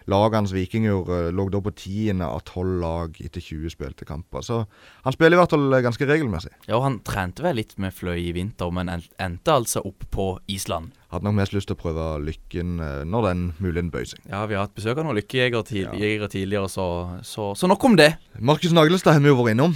[0.10, 4.46] laget hans Vikinger uh, lå da på tiende av 12 lag etter 20 spilte kamper.
[4.46, 4.64] Så
[5.06, 6.54] han spiller i hvert fall eh, ganske regelmessig.
[6.68, 10.28] Ja, og Han trente vel litt med Fløy i vinter, men endte altså opp på
[10.52, 10.96] Island.
[11.12, 14.22] Hadde nok mest lyst til å prøve lykken eh, når den muligheten bøy seg.
[14.30, 16.30] Ja, vi har hatt besøk av noen lykkejegere tid ja.
[16.32, 16.86] tidligere, så,
[17.28, 18.14] så, så nok om det.
[18.40, 19.76] Markus Naglestad har vi jo vært innom.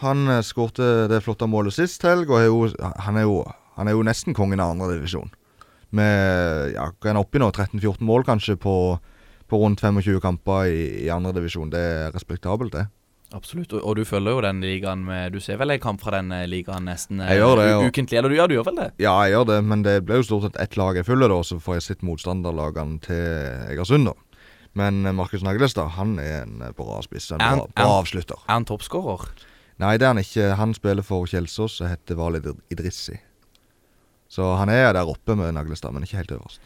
[0.00, 2.62] Han skårte det flotte målet sist helg, og er jo,
[3.04, 3.42] han, er jo,
[3.76, 5.28] han er jo nesten kongen av andredivisjon.
[5.96, 7.50] Med ja, hva er han oppe nå?
[7.50, 8.74] 13-14 mål kanskje på,
[9.50, 11.70] på rundt 25 kamper i, i andredivisjon.
[11.72, 12.86] Det er respektabelt, det.
[13.34, 13.72] Absolutt.
[13.78, 16.32] Og, og du følger jo den ligaen med Du ser vel en kamp fra den
[16.34, 18.16] eh, ligaen nesten eh, Jeg gjør det, u- ukentlig?
[18.18, 18.88] Eller du, ja, du gjør vel det?
[19.04, 21.36] Ja, jeg gjør det, men det blir jo stort sett ett lag jeg følger, da,
[21.46, 24.16] så får jeg sett motstanderlagene til Egersund, da.
[24.80, 27.30] Men eh, Markus Naglestad, han er en eh, bra spiss.
[27.36, 28.42] En bra, bra avslutter.
[28.48, 29.28] Er han toppskårer?
[29.80, 30.50] Nei, det er han ikke.
[30.58, 33.14] Han spiller for Kjelsås og heter Valid Idrissi.
[34.30, 36.60] Så han er der oppe med Naglestad, men ikke helt øverst.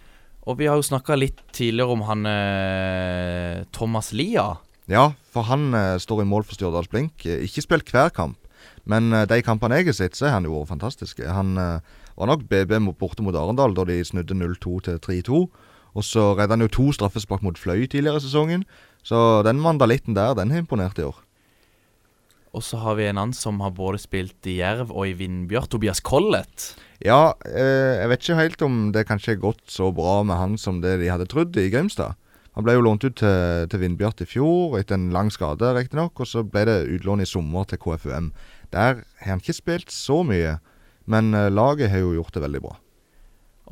[0.45, 4.55] Og vi har jo snakka litt tidligere om han eh, Thomas Lia.
[4.91, 7.25] Ja, for han eh, står i mål for Stjørdals Blink.
[7.25, 8.37] Ikke spilt hver kamp,
[8.85, 11.23] men eh, de kampene jeg har sett, så har han jo vært fantastisk.
[11.25, 15.45] Han eh, var nok BB borte mot Arendal da de snudde 0-2 til 3-2.
[15.95, 18.67] Og så redda han jo to straffespark mot Fløy tidligere i sesongen.
[19.07, 21.24] Så den mandalitten der, den har imponert i år.
[22.55, 25.67] Og så har vi en annen som har både spilt i Jerv og i Vindbjørn.
[25.73, 26.75] Tobias Collett.
[27.03, 30.55] Ja, eh, jeg vet ikke helt om det kanskje har gått så bra med han
[30.61, 32.15] som det de hadde trodd i Grimstad.
[32.55, 36.23] Han ble jo lånt ut til, til Vindbjart i fjor, etter en lang skade riktignok.
[36.23, 38.31] Og så ble det utlån i sommer til KFUM.
[38.71, 40.61] Der har han ikke spilt så mye,
[41.11, 42.79] men eh, laget har jo gjort det veldig bra.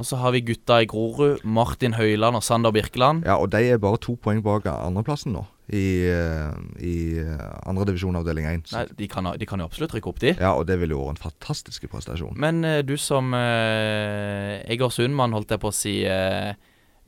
[0.01, 1.43] Og så har vi gutta i Grorud.
[1.45, 3.27] Martin Høiland og Sander Birkeland.
[3.29, 8.17] Ja, og de er bare to poeng bak andreplassen nå, i, eh, i eh, andredivisjon
[8.23, 8.73] avdeling 1.
[8.73, 10.33] Nei, de kan, de kan jo absolutt rykke opp, de.
[10.33, 12.41] Ja, og det ville jo vært en fantastisk prestasjon.
[12.41, 16.55] Men uh, du som uh, Egersund-mann, holdt jeg på å si eh,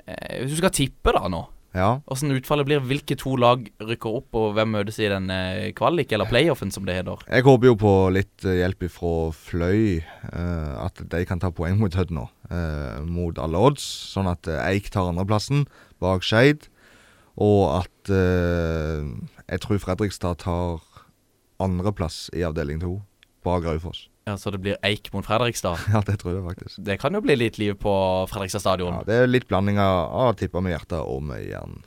[0.04, 1.40] Hvis du skal tippe da nå,
[1.74, 1.98] Ja.
[2.06, 6.12] åssen utfallet blir, hvilke to lag rykker opp, og hvem møtes i den eh, kvalik,
[6.14, 7.24] eller playoffen, som det heter?
[7.26, 9.98] Jeg håper jo på litt eh, hjelp fra Fløy,
[10.30, 12.28] uh, at de kan ta poeng mot Hødd nå.
[12.54, 13.82] eh, mot alle odds,
[14.14, 15.66] sånn at Eik tar andreplassen
[16.02, 16.68] bak Skeid.
[17.34, 19.02] Og at uh,
[19.50, 20.78] jeg tror Fredrikstad tar
[21.58, 23.00] andreplass i avdeling to,
[23.42, 24.06] bak Raufoss.
[24.24, 25.76] Ja, Så det blir Eik mot Fredrikstad.
[25.92, 26.78] Ja, det tror jeg faktisk.
[26.84, 27.92] Det kan jo bli litt liv på
[28.30, 28.94] Fredrikstad stadion.
[29.00, 31.82] Ja, det er litt blanding av, tippa med hjertet og med hjernen.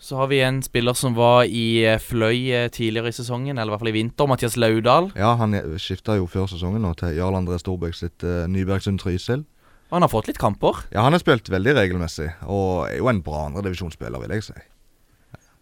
[0.00, 3.68] Så har vi en spiller som var i eh, Fløy eh, tidligere i sesongen, eller
[3.68, 5.10] i hvert fall i vinter, Mathias Laudal.
[5.12, 9.42] Ja, han skifta jo før sesongen nå til Jarl André Storbekk sitt uh, Nybergsund Trysil.
[9.90, 10.80] Og han har fått litt kamper.
[10.94, 14.56] Ja, han har spilt veldig regelmessig, og er jo en bra andredivisjonsspiller, vil jeg si.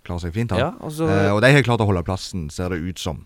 [0.06, 0.60] Klarer seg fint, han.
[0.62, 3.24] Ja, og så- eh, og de har klart å holde plassen, ser det ut som.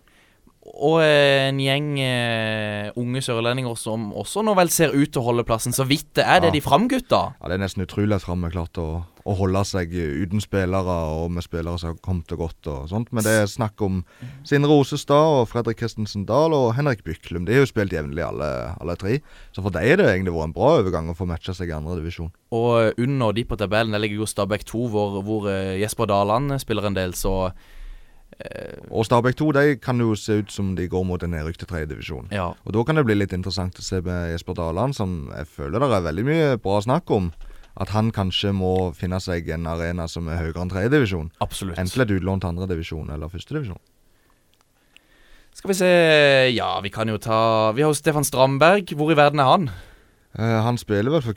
[0.62, 5.44] Og en gjeng uh, unge sørlendinger som også nå vel ser ut til å holde
[5.46, 5.74] plassen.
[5.74, 7.22] Så vidt det er det de framgutta.
[7.40, 10.98] Ja, Det er nesten utrolig at Fram har klart å, å holde seg uten spillere,
[11.18, 13.10] og med spillere som har kommet og gått og sånt.
[13.10, 14.04] Men det er snakk om
[14.46, 17.42] Sindre Osestad og Fredrik Christensen Dahl og Henrik Byklum.
[17.48, 19.18] De har jo spilt jevnlig alle, alle tre.
[19.50, 21.78] Så for dem er det egentlig vært en bra overgang å få matcha seg i
[21.80, 22.30] andre divisjon.
[22.54, 26.54] Og under de på tabellen, der ligger jo Stabæk 2, hvor, hvor eh, Jesper Daland
[26.62, 27.50] spiller en del, så
[28.90, 31.68] Og Stabæk 2 de kan jo se ut som de går mot en nedrykk til
[31.68, 32.28] tredjedivisjon.
[32.32, 32.50] ja.
[32.64, 35.78] Og da kan det bli litt interessant å se med Jesper Daland, som jeg føler
[35.78, 37.32] det er veldig mye bra snakk om.
[37.80, 41.30] At han kanskje må finne seg en arena som er høyere enn tredjedivisjon.
[41.40, 43.80] Enten et utlån til andredivisjon eller førstedivisjon.
[45.56, 45.88] Skal vi se
[46.52, 48.92] Ja, vi kan jo ta Vi har jo Stefan Strandberg.
[48.96, 49.70] Hvor i verden er han?
[50.38, 51.36] Eh, han spiller vel for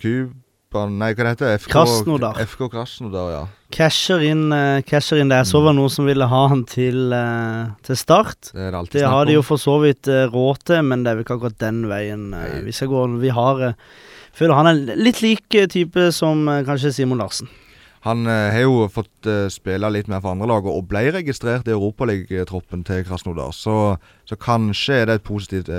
[0.76, 2.40] Cuba Nei, hva det heter FK Krasnodar.
[2.44, 3.44] FK Krasnodar, ja.
[3.76, 5.46] Casher inn, uh, casher inn der.
[5.48, 8.52] Så var noen som ville ha han til, uh, til start.
[8.52, 11.16] Det det Det har de jo for så vidt uh, råd til, men det er
[11.16, 12.34] vel ikke akkurat den veien
[12.66, 13.08] vi skal gå.
[13.24, 13.72] Vi har
[14.36, 17.48] Føler han er litt lik type som kanskje Simon Larsen.
[18.04, 22.84] Han har jo fått spille litt mer for andre lag, og ble registrert i Europaligatroppen
[22.84, 23.56] til Krasnodar.
[23.56, 23.96] Så,
[24.28, 25.72] så kanskje er det et positivt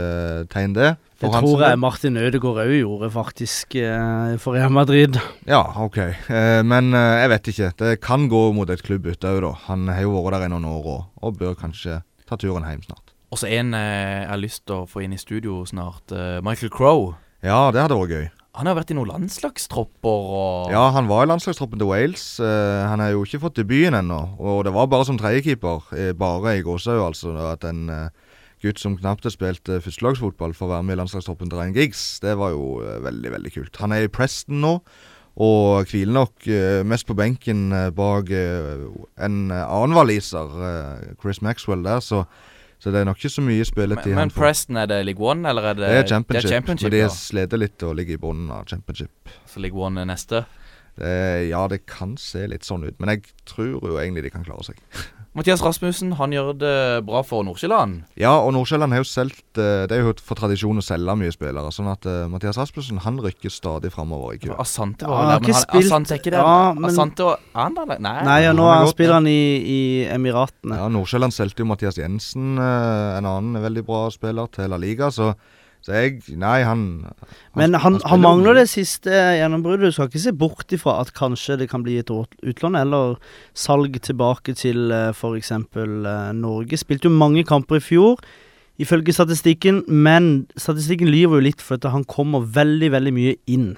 [0.48, 0.94] tegn, det.
[1.16, 5.16] Det hans tror jeg Martin Ødegaard òg gjorde, faktisk, eh, for Real Madrid.
[5.48, 5.96] Ja, OK.
[5.98, 7.70] Eh, men eh, jeg vet ikke.
[7.80, 9.52] Det kan gå mot et klubbbytte òg, da.
[9.70, 12.82] Han har jo vært der i noen år òg, og bør kanskje ta turen hjem
[12.84, 13.14] snart.
[13.32, 16.12] Og så en eh, jeg har lyst til å få inn i studio snart.
[16.12, 17.14] eh, Michael Crowe.
[17.42, 18.28] Ja, det hadde vært gøy.
[18.56, 22.38] Han har vært i noen landslagstropper og Ja, han var i landslagstroppen til Wales.
[22.40, 24.20] Eh, han har jo ikke fått debuten ennå.
[24.40, 27.34] Og det var bare som tredjekeeper, bare i gåsehud, altså.
[27.52, 28.08] At en eh,
[28.66, 32.06] gutt som knapt har spilt uh, førstelagsfotball, får være med i landslagstroppen til Ryan Giggs.
[32.22, 33.78] Det var jo eh, veldig, veldig kult.
[33.82, 34.80] Han er i Preston nå.
[35.36, 38.86] Og hviler nok eh, mest på benken eh, bak eh,
[39.20, 42.00] en eh, annen waliser, eh, Chris Maxwell, der.
[42.00, 42.22] Så,
[42.80, 44.32] så det er nok ikke så mye spilletid men men.
[44.32, 46.96] Preston, er det League One, eller er det Det er championship, Det er championship men
[46.96, 49.34] de sliter litt og ligger i bunnen av championship.
[49.52, 50.46] Så League One er neste.
[50.96, 51.12] Det,
[51.50, 54.70] ja, det kan se litt sånn ut, men jeg tror jo egentlig de kan klare
[54.70, 54.80] seg.
[55.36, 57.98] Mathias Rasmussen, han gjør det bra for Nordsjælland.
[58.16, 61.34] Ja, og Nordsjælland har jo solgt eh, Det er jo for tradisjon å selge mye
[61.34, 64.56] spillere, sånn at uh, Mathias Rasmussen han rykker stadig framover i køen.
[64.62, 66.40] Asante var ja, der, men han, Asante er ikke der.
[66.40, 67.92] Ja, men- Asante og er han der?
[68.00, 68.14] Nei.
[68.30, 69.80] Nei, han nå har han spiller han i, i
[70.14, 70.80] Emiratene.
[70.80, 75.12] Ja, Nordsjælland solgte jo Mathias Jensen, eh, en annen veldig bra spiller, til La Liga,
[75.12, 75.34] så,
[75.86, 76.80] så jeg Nei, han
[77.54, 79.92] Men han, han, mangler det siste gjennombruddet.
[79.92, 83.20] Du skal ikke se bort ifra at kanskje det kan bli et utlån, eller
[83.54, 85.52] salg tilbake til uh, f.eks.
[86.34, 86.80] Norge.
[86.82, 88.18] Spilte jo mange kamper i fjor,
[88.82, 93.70] ifølge statistikken, men statistikken lyver jo litt, for at han kommer veldig, veldig mye inn.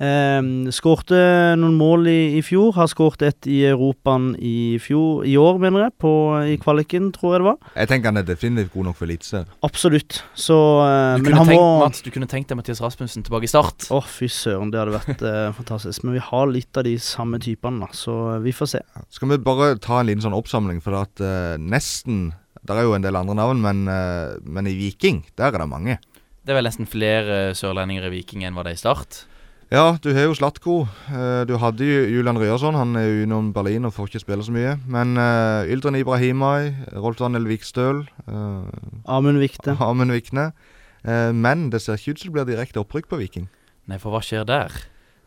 [0.00, 1.16] Um, skårte
[1.60, 5.84] noen mål i, i fjor, har skåret ett i Europaen i fjor, i år, mener
[5.84, 6.12] jeg, på,
[6.48, 7.58] i kvaliken, tror jeg det var.
[7.74, 9.50] Jeg tenker han er definitivt god nok for eliteserien.
[9.66, 10.22] Absolutt.
[10.32, 13.26] Så uh, Du Men kunne, han tenkt, må Mats, du kunne tenkt deg Mathias Rasmussen
[13.26, 13.90] tilbake i start.
[13.92, 16.06] Å, fy søren, det hadde vært eh, fantastisk.
[16.06, 18.84] Men vi har litt av de samme typene, da, så eh, vi får se.
[19.12, 22.96] Skal vi bare ta en liten sånn oppsamling, for at eh, nesten Det er jo
[22.96, 26.00] en del andre navn, men, eh, men i Viking, der er det mange.
[26.40, 29.26] Det er vel nesten flere sørlendinger i Viking enn var det i start.
[29.70, 30.80] Ja, du har jo Slatko.
[31.14, 32.74] Eh, du hadde Julian Ryerson.
[32.74, 34.72] Han er jo innom Berlin og får ikke spille så mye.
[34.90, 38.66] Men uh, Yldren Ibrahimai, Rolf Daniel Vikstøl, uh,
[39.06, 39.76] Amund Vikte.
[39.80, 40.50] Amund Vikne.
[41.00, 43.46] Uh, men det ser ikke ut som det blir direkte opprykk på Viking.
[43.88, 44.74] Nei, for hva skjer der?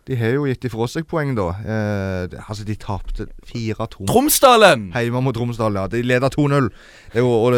[0.06, 1.48] De har jo gitt ifra seg poeng, da.
[1.64, 4.84] Eh, altså, de tapte 4-2 Tromsdalen!
[4.94, 5.88] hjemme mot Tromsdalen, Ja.
[5.90, 6.68] De leda 2-0.
[7.10, 7.58] Det er jo- Og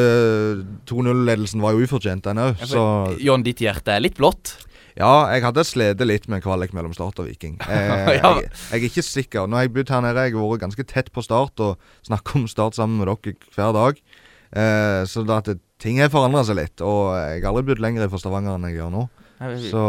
[0.88, 2.56] 2-0-ledelsen var jo ufortjent, den òg.
[2.64, 2.86] Så
[3.20, 4.56] Jon, ditt hjerte er litt blått.
[4.96, 7.58] Ja, jeg hadde slitt litt med kvalik mellom Start og Viking.
[7.68, 8.36] Eh, Ja.
[8.40, 9.48] jeg, jeg er ikke sikker.
[9.48, 11.76] Nå har jeg bodd her nede, jeg har vært ganske tett på Start og
[12.08, 14.00] snakket om Start sammen med dere hver dag.
[14.56, 16.80] Eh, så det at det, ting har forandra seg litt.
[16.86, 19.06] Og jeg har aldri bodd lenger fra Stavanger enn jeg gjør nå.
[19.68, 19.82] Så,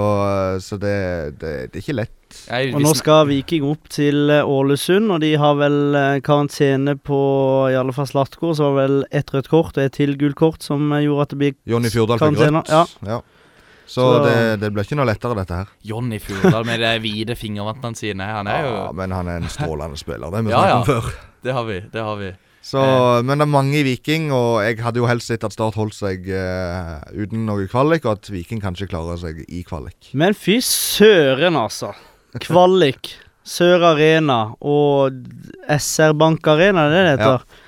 [0.59, 2.39] så det, det, det er ikke lett.
[2.75, 7.21] Og nå skal Viking opp til eh, Ålesund, og de har vel eh, karantene på
[7.71, 8.51] i alle fall Slatko.
[8.59, 11.35] Så var vel ett rødt kort og et til gult kort som eh, gjorde at
[11.37, 12.75] det blir Jonny Fjordal fikk rødt.
[12.75, 12.83] Ja.
[13.07, 13.21] ja.
[13.87, 15.69] Så, Så- det, det blir ikke noe lettere, dette her.
[15.87, 18.27] Jonny Furdal med de hvite fingervantene sine.
[18.27, 20.31] Han er jo Ja, men han er en strålende spiller.
[20.31, 20.81] Det har vi Ja, snakket ja.
[20.81, 21.15] om før.
[21.47, 21.81] Det har vi.
[21.93, 22.33] det har vi
[22.67, 22.81] Så,
[23.25, 25.95] Men det er mange i Viking, og jeg hadde jo helst sett at Start holdt
[25.95, 30.11] seg uh, uten noe kvalik, og at Viking kanskje klarer seg i kvalik.
[30.19, 31.93] Men fy søren, altså.
[32.43, 33.13] Kvalik,
[33.47, 35.15] Sør Arena og
[35.71, 37.63] SR Bank Arena, det er det det heter.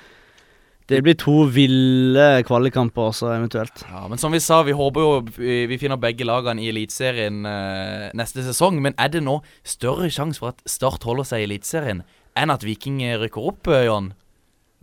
[0.89, 3.83] Det blir to ville kvalikkamper også, eventuelt.
[3.85, 8.07] Ja, Men som vi sa, vi håper jo vi, finner begge lagene i Eliteserien eh,
[8.17, 8.79] neste sesong.
[8.81, 12.01] Men er det nå større sjanse for at Start holder seg i Eliteserien
[12.39, 13.85] enn at Viking rykker opp, Jan?
[13.85, 14.09] Jon?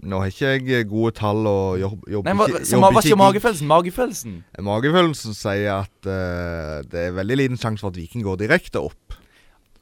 [0.04, 3.16] Nå har ikke jeg gode tall og jobb, jobber Nei, hva, ikke- så, hva sier
[3.16, 3.66] magefølelsen?
[3.70, 4.34] Magefølelsen?
[4.60, 9.16] Magefølelsen sier at uh, det er veldig liten sjanse for at Viking går direkte opp.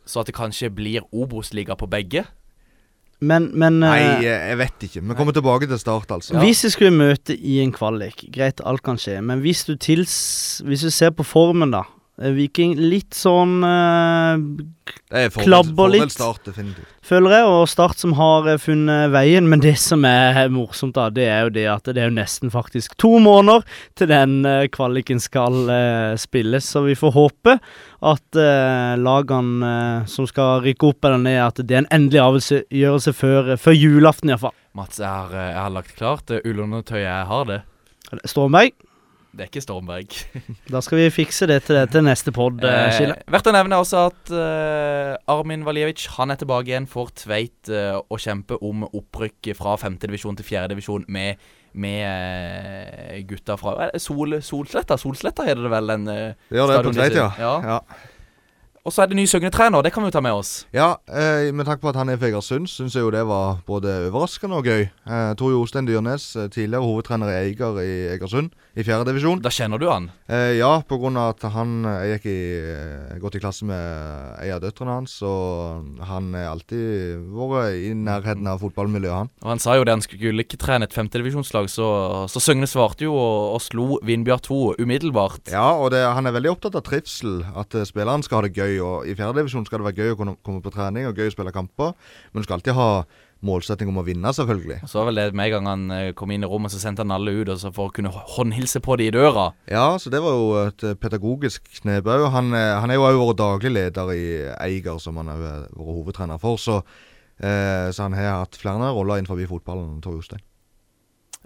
[0.06, 2.24] Så at det kanskje blir Obos-liga på begge?
[3.24, 5.02] Men, men Nei, eh, jeg vet ikke.
[5.08, 6.37] Vi kommer tilbake til start, altså.
[6.42, 10.14] Hvis vi skulle møte i en kvalik, greit, alt kan skje, men hvis du tils
[10.64, 11.84] Hvis du ser på formen, da.
[12.22, 14.42] Er Viking litt sånn eh,
[15.14, 16.12] er klabber litt.
[16.14, 16.87] start, definitivt.
[17.03, 19.48] føler jeg, og Start som har eh, funnet veien.
[19.50, 22.53] Men det som er morsomt, da, det er jo det at det er jo nesten
[22.55, 23.66] faktisk to måneder
[23.98, 26.70] til den eh, kvaliken skal eh, spilles.
[26.70, 27.59] Så vi får håpe
[28.05, 32.22] at eh, lagene eh, som skal rykke opp eller ned, at det er en endelig
[32.22, 34.55] avgjørelse før, før julaften iallfall.
[34.74, 37.62] Mats, jeg har, eh, jeg har lagt klart det ullundertøyet jeg har det.
[38.31, 38.74] Stormberg,
[39.34, 40.14] Det er ikke Stormberg.
[40.74, 43.16] da skal vi fikse det til, det til neste pod, eh, Skille.
[43.18, 47.72] Eh, verdt å nevne også at eh, Armin Valjevic han er tilbake igjen for Tveit
[47.72, 51.42] eh, å kjempe om opprykk fra femtedivisjon til fjerdedivisjon med,
[51.74, 55.00] med eh, gutta fra eh, Sol, Solsletta.
[55.00, 55.94] Solsletta heter det vel?
[55.94, 57.30] Den, eh, Det det på Tveit, ja.
[57.42, 57.54] ja.
[57.74, 58.10] ja.
[58.84, 60.66] Og så er det ny Søgne-trener, det kan vi jo ta med oss.
[60.76, 63.62] Ja, eh, med tanke på at han er fra Egersund, syns jeg jo det var
[63.64, 64.90] både overraskende og gøy.
[65.08, 69.40] Eh, Tor Jostein Dyrnes, eh, tidligere hovedtrener i Eiger i Egersund, i fjerdedivisjon.
[69.40, 70.10] Da kjenner du han.
[70.28, 74.50] Eh, ja, av at han eh, Jeg gikk i, eh, gått i klasse med ei
[74.52, 79.32] av døtrene hans, og han har alltid vært i nærheten av fotballmiljøet, han.
[79.44, 81.88] Og Han sa jo det, han skulle ikke trene et femtedivisjonslag, så,
[82.28, 85.48] så Søgne svarte jo og, og slo Vindbjart 2 umiddelbart.
[85.54, 88.52] Ja, og det, han er veldig opptatt av trivsel, at eh, spilleren skal ha det
[88.52, 88.73] gøy.
[88.82, 91.34] Og I fjerdedivisjon skal det være gøy å kunne komme på trening og gøy å
[91.34, 91.94] spille kamper,
[92.32, 92.88] men du skal alltid ha
[93.44, 94.78] målsetting om å vinne, selvfølgelig.
[94.88, 97.04] Så var vel det med en gang han eh, kom inn i rommet, så sendte
[97.04, 99.50] han alle ut for å kunne håndhilse på de i døra.
[99.70, 102.28] Ja, så det var jo et eh, pedagogisk knep òg.
[102.34, 104.24] Han, eh, han er jo òg vår daglig leder i
[104.56, 106.60] Eiger, som han har vært hovedtrener for.
[106.60, 106.80] Så,
[107.37, 110.44] eh, så han har hatt flere roller innenfor fotballen, Tor Jostein.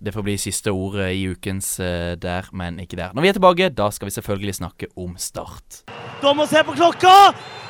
[0.01, 3.11] Det får bli siste ordet i ukens eh, Der, men ikke der.
[3.15, 5.83] Når vi er tilbake, da skal vi selvfølgelig snakke om Start.
[6.23, 7.15] Dommer ser på klokka,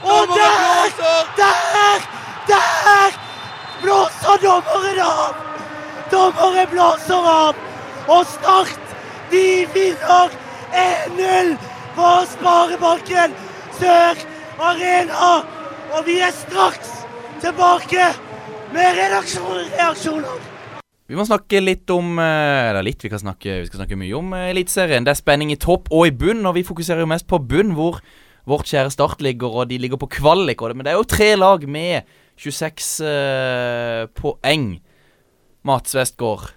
[0.02, 0.92] og der!
[1.36, 2.04] Der!
[2.48, 3.16] Der!
[3.82, 5.40] Blåser dommeren av!
[6.12, 7.54] Dommeren blåser av!
[8.08, 8.94] Og Start,
[9.30, 10.36] de vinner
[10.76, 11.56] 1-0
[11.96, 13.36] på Sparebanken
[13.80, 14.20] Sør
[14.60, 15.32] Arena!
[15.96, 16.92] Og vi er straks
[17.40, 18.12] tilbake
[18.72, 20.57] med reaksjoner.
[21.08, 24.34] Vi må snakke litt om eh, Eller litt, vi snakke, vi skal snakke mye om
[24.36, 25.06] eh, Eliteserien.
[25.06, 27.72] Det er spenning i topp og i bunn, og vi fokuserer jo mest på bunn,
[27.78, 28.02] hvor
[28.48, 30.60] vårt kjære Start ligger, og de ligger på kvalik.
[30.60, 32.04] det- Men det er jo tre lag med
[32.36, 34.80] 26 eh, poeng.
[35.64, 36.52] Mats Westgård,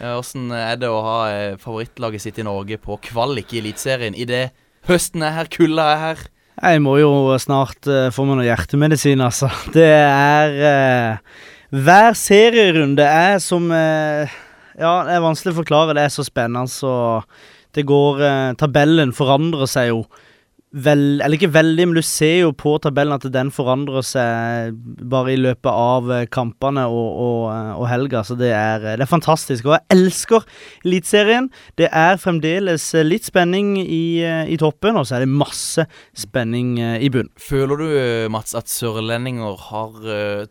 [0.00, 4.52] åssen er det å ha eh, favorittlaget sitt i Norge på kvalik i Eliteserien idet
[4.88, 6.22] høsten er her, kulda er her?
[6.62, 7.10] Jeg må jo
[7.42, 9.48] snart uh, få meg noe hjertemedisin, altså.
[9.74, 11.16] Det er eh,
[11.74, 14.30] Hver serierunde er som eh,
[14.78, 15.94] Ja, det er vanskelig å forklare.
[15.96, 17.22] Det er så spennende, så
[17.74, 20.04] det går eh, Tabellen forandrer seg jo
[20.74, 24.74] vel Eller ikke veldig, men du ser jo på tabellen at den forandrer seg
[25.10, 28.24] bare i løpet av eh, kampene og, og, eh, og helga.
[28.26, 29.68] Så det er, eh, det er fantastisk.
[29.68, 30.46] Og jeg elsker
[30.84, 31.50] Eliteserien.
[31.78, 35.86] Det er fremdeles litt spenning i, i toppen, og så er det masse
[36.18, 37.30] spenning i bunn.
[37.40, 37.86] Føler du,
[38.32, 39.94] Mats, at sørlendinger har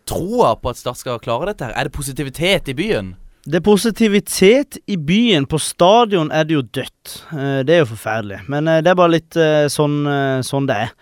[0.10, 1.70] troa på at Start skal klare dette?
[1.70, 1.76] her?
[1.78, 3.14] Er det positivitet i byen?
[3.44, 5.46] Det er positivitet i byen.
[5.52, 7.16] På stadion er det jo dødt.
[7.36, 8.40] Eh, det er jo forferdelig.
[8.48, 10.00] Men eh, det er bare litt eh, sånn,
[10.48, 10.94] sånn det er.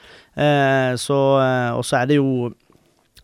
[0.97, 1.15] Så
[1.75, 2.53] Og så er det jo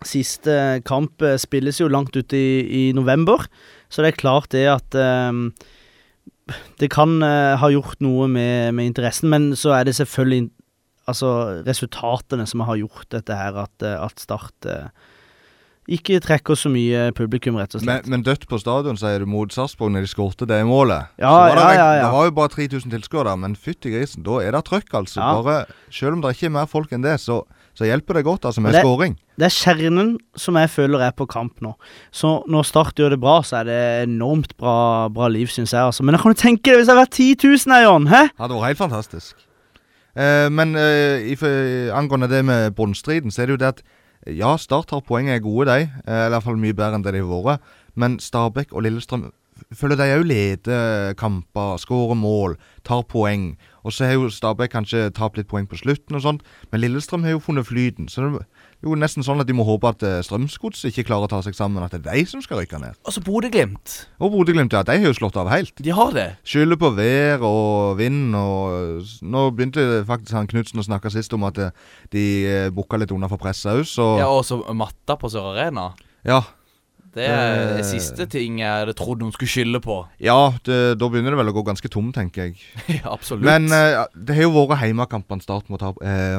[0.06, 3.48] Siste kamp spilles jo langt ut i, i november,
[3.90, 4.98] så det er klart det at
[6.78, 10.52] Det kan ha gjort noe med, med interessen, men så er det selvfølgelig
[11.08, 14.68] Altså resultatene som har gjort dette her, at, at Start
[15.88, 18.08] ikke trekker så mye publikum, rett og slett.
[18.12, 21.08] men dødt på stadion, sier du mot Sarpsborg når de skårte det målet.
[21.18, 22.02] Ja, Så var det, ja, ja, ja.
[22.04, 25.22] det var jo bare 3000 tilskuere der, men fytti grisen, da er det trøkk, altså.
[25.22, 25.30] Ja.
[25.42, 27.40] Bare, selv om det ikke er mer folk enn det, så,
[27.78, 29.16] så hjelper det godt altså med det- skåring.
[29.38, 31.76] Det er kjernen som jeg føler er på kamp nå.
[32.12, 35.80] Så når Start gjør det bra, så er det enormt bra, bra liv, syns jeg.
[35.86, 36.04] Altså.
[36.04, 38.08] Men jeg kan jo tenke deg hvis det hadde vært 10 000 her, Jon.
[38.10, 38.24] Hæ?
[38.34, 39.36] Ja, det var helt fantastisk.
[40.18, 43.84] Eh, men eh, angående det med bunnstriden, så er det jo det at
[44.36, 45.90] ja, Start har poeng er gode, de.
[46.08, 47.76] Eh, i hvert fall mye bedre enn det de har vært.
[47.98, 49.30] Men Stabæk og Lillestrøm
[49.74, 53.56] føler de òg leder kamper, skårer mål, tar poeng.
[53.82, 57.26] Og så har jo Stabæk kanskje tapt litt poeng på slutten og sånt, men Lillestrøm
[57.26, 58.10] har jo funnet flyten.
[58.12, 58.46] Så det
[58.86, 61.56] jo nesten sånn at de må håpe at eh, Strømsgodset ikke klarer å ta seg
[61.58, 62.98] sammen, at det er de som skal rykke ned.
[63.10, 63.96] Og så Bodø-Glimt.
[64.22, 65.74] Og Bodø-Glimt, ja, de har jo slått av helt.
[65.82, 66.28] De har det.
[66.46, 71.48] Skylder på vær og vind og Nå begynte faktisk han Knutsen å snakke sist om
[71.50, 71.74] at eh,
[72.14, 75.54] de eh, booka litt unna for presset òg, så Ja, Og så matta på Sør
[75.56, 75.90] Arena.
[76.28, 76.44] ja.
[77.18, 79.96] Det er det siste ting jeg hadde trodd hun skulle skylde på.
[80.22, 82.60] Ja, det, da begynner det vel å gå ganske tom, tenker jeg.
[83.00, 83.42] Ja, Absolutt.
[83.48, 83.66] Men
[84.14, 85.96] det har jo vært hjemmekampene Start må ta,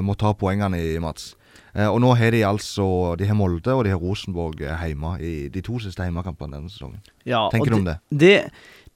[0.06, 1.32] må ta poengene i, Mats.
[1.74, 5.14] Eh, og nå har de altså De har Molde og de har Rosenborg eh, hjemme
[5.20, 7.00] i de to siste hjemmekampene denne sesongen.
[7.28, 7.98] Ja, Tenker du om det?
[8.08, 8.34] Det,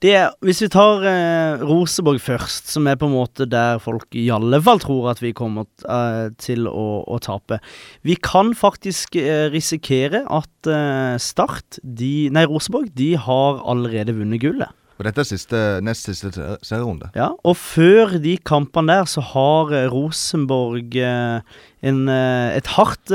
[0.03, 4.17] det er, hvis vi tar eh, Rosenborg først, som er på en måte der folk
[4.19, 7.61] i alle fall tror at vi kommer eh, til å, å tape.
[8.03, 14.43] Vi kan faktisk eh, risikere at eh, Start, de, nei Rosenborg, de har allerede vunnet
[14.43, 14.75] gullet.
[14.99, 17.07] Og dette er siste, nest siste ser- serierunde.
[17.17, 21.41] Ja, og før de kampene der så har eh, Rosenborg eh,
[21.81, 23.09] en, eh, et hardt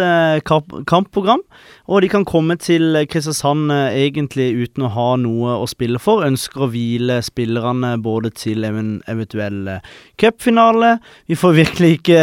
[0.91, 1.45] kampprogram.
[1.87, 6.27] Og de kan komme til Kristiansand egentlig uten å ha noe å spille for.
[6.27, 9.79] Ønsker å hvile spillerne både til en eventuell
[10.21, 10.97] cupfinale.
[11.31, 12.21] Vi får virkelig ikke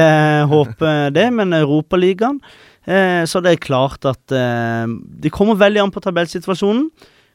[0.51, 2.41] håpe det, men Europaligaen.
[3.25, 6.91] Så det er klart at Det kommer veldig an på tabellsituasjonen,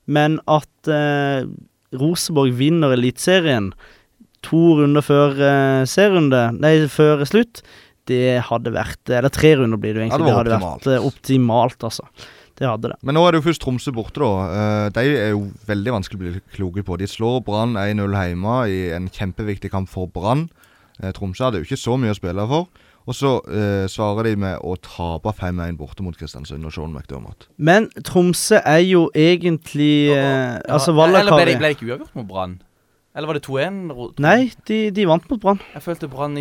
[0.07, 0.91] men at
[1.97, 3.72] Rosenborg vinner Eliteserien
[4.47, 7.62] to runder før eh, serierunde, nei, før slutt,
[8.09, 11.09] det hadde vært Eller tre runder blir det jo Ja, det det hadde vært eh,
[11.11, 12.07] optimalt, altså.
[12.61, 12.97] Det hadde det.
[13.07, 14.49] Men nå er det jo først Tromsø borte, da.
[14.53, 16.99] Eh, de er jo veldig vanskelig å bli kloke på.
[17.01, 20.49] De slår Brann 1-0 hjemme i en kjempeviktig kamp for Brann.
[21.01, 22.68] Eh, Tromsø hadde jo ikke så mye å spille for.
[23.09, 27.48] Og så eh, svarer de med å tape 5-1 borte mot Kristiansund og Sean McDermott.
[27.57, 31.88] Men Tromsø er jo egentlig eh, Altså Vallakari Eller ble de det, ble det ikke
[31.88, 32.59] uavgjort mot Brann?
[33.16, 34.20] Eller var det 2-1?
[34.22, 35.59] Nei, de, de vant mot Brann.
[35.74, 36.36] Jeg følte Brann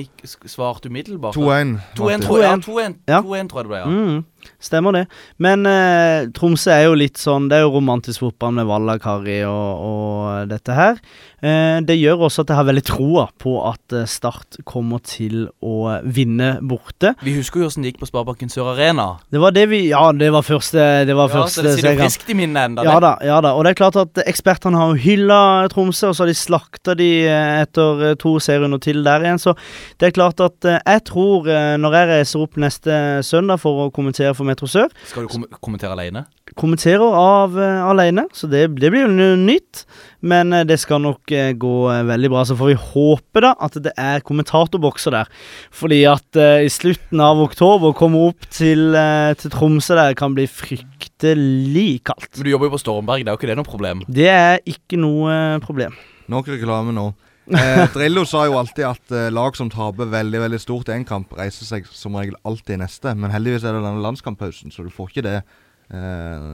[0.46, 1.34] svarte umiddelbart.
[1.38, 1.72] 2-1.
[1.98, 2.52] 2-1, tror jeg.
[2.52, 3.22] Ja, 2-1 Ja.
[3.26, 3.86] 2-1 tror jeg det ble, ja.
[3.90, 4.20] Mm,
[4.62, 5.06] stemmer det.
[5.38, 9.84] Men eh, Tromsø er jo litt sånn Det er jo romantisk fotball med Vallakari og,
[9.90, 11.00] og dette her.
[11.40, 15.48] Eh, det gjør også at jeg har veldig troa på at eh, Start kommer til
[15.64, 17.14] å vinne borte.
[17.24, 19.10] Vi husker jo hvordan det gikk på Sparebanken Sør Arena.
[19.32, 22.00] Det var det vi Ja, det var første Det var Ja, første så det sitter
[22.02, 22.86] friskt i minnet enda.
[22.88, 23.54] Ja da, ja da.
[23.56, 25.40] Og det er klart at ekspertene har jo hylla
[25.72, 29.42] Tromsø, og så har de slakta de eh, etter eh, to serierunder til der igjen.
[29.42, 29.56] Så
[30.00, 33.86] det er klart at eh, jeg tror, eh, når jeg reiser opp neste søndag for
[33.86, 36.26] å kommentere for Metro Sør, Skal du kom kommentere alene?
[36.58, 39.84] kommenterer av uh, alene, så det, det blir jo nytt.
[40.26, 41.76] Men uh, det skal nok uh, gå
[42.10, 42.44] veldig bra.
[42.48, 45.32] Så får vi håpe da at det er kommentatorbokser der.
[45.76, 48.96] Fordi at i slutten av oktober å komme opp til,
[49.40, 52.32] til Tromsø der kan bli fryktelig kaldt.
[52.38, 54.04] Men du jobber jo på Stormberg, det er jo ikke det noe problem.
[54.08, 55.98] Det er ikke noe problem.
[56.30, 57.10] Nok reklame nå.
[57.50, 61.08] Eh, Drillo sa jo alltid at eh, lag som taper veldig veldig stort i en
[61.08, 63.10] kamp, reiser seg som regel alltid i neste.
[63.18, 66.48] Men heldigvis er det denne landskamppausen, så du får ikke det eh,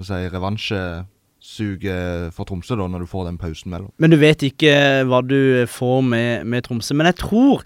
[0.00, 3.92] si, revansjesuget for Tromsø da, når du får den pausen mellom.
[4.00, 4.72] Men du vet ikke
[5.08, 6.92] hva du får med, med Tromsø.
[6.96, 7.56] Men jeg tror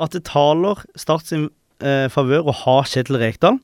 [0.00, 1.48] at det taler Start sin
[1.84, 3.56] eh, favør å ha Kjetil Rekdal.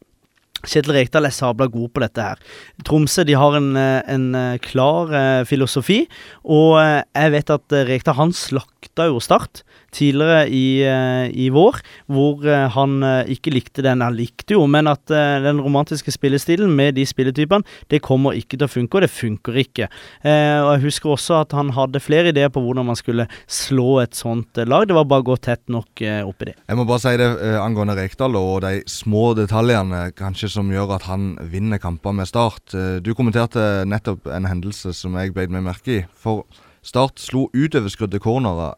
[0.66, 2.40] Kjetil Rekdal er sabla god på dette her.
[2.86, 6.04] Tromsø de har en, eh, en eh, klar eh, filosofi,
[6.44, 9.62] og jeg vet at Rekdal han slakta jo Start
[9.94, 11.80] tidligere i, eh, i vår,
[12.12, 14.04] hvor eh, han eh, ikke likte den.
[14.04, 18.66] Han likte jo, men at den romantiske spillestilen med de spilletypene, det kommer ikke til
[18.66, 19.88] å funke, og det funker ikke.
[20.26, 24.16] Og Jeg husker også at han hadde flere ideer på hvordan man skulle slå et
[24.18, 24.86] sånt lag.
[24.88, 26.56] Det var bare å gå tett nok opp i det.
[26.66, 27.28] Jeg må bare si det
[27.60, 32.74] angående Rekdal og de små detaljene kanskje som gjør at han vinner kamper med Start.
[33.04, 36.02] Du kommenterte nettopp en hendelse som jeg beit meg merke i.
[36.16, 36.44] For
[36.86, 38.76] Start slo utoverskrudde cornerer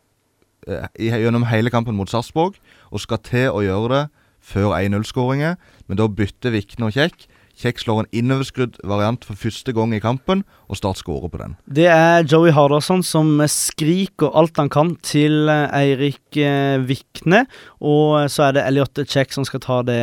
[0.98, 2.58] gjennom hele kampen mot Sarpsborg,
[2.90, 4.04] og skal til å gjøre det
[4.48, 5.58] før 1-0-skåringer.
[5.88, 7.28] Men da bytter Vikne og Kjekk.
[7.58, 11.56] Kjekk slår en innoverskrudd variant for første gang i kampen, og Start skårer på den.
[11.66, 17.46] Det er Joey Hardarson som skriker alt han kan til eh, Eirik eh, Vikne.
[17.82, 19.98] Og så er det Elliot Check som skal ta det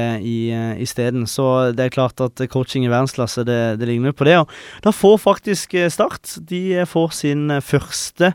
[0.84, 1.24] isteden.
[1.32, 4.36] Så det er klart at coaching i verdensklasse, det, det ligner på det.
[4.41, 4.51] Og
[4.84, 8.34] da får faktisk eh, Start De eh, får sin eh, første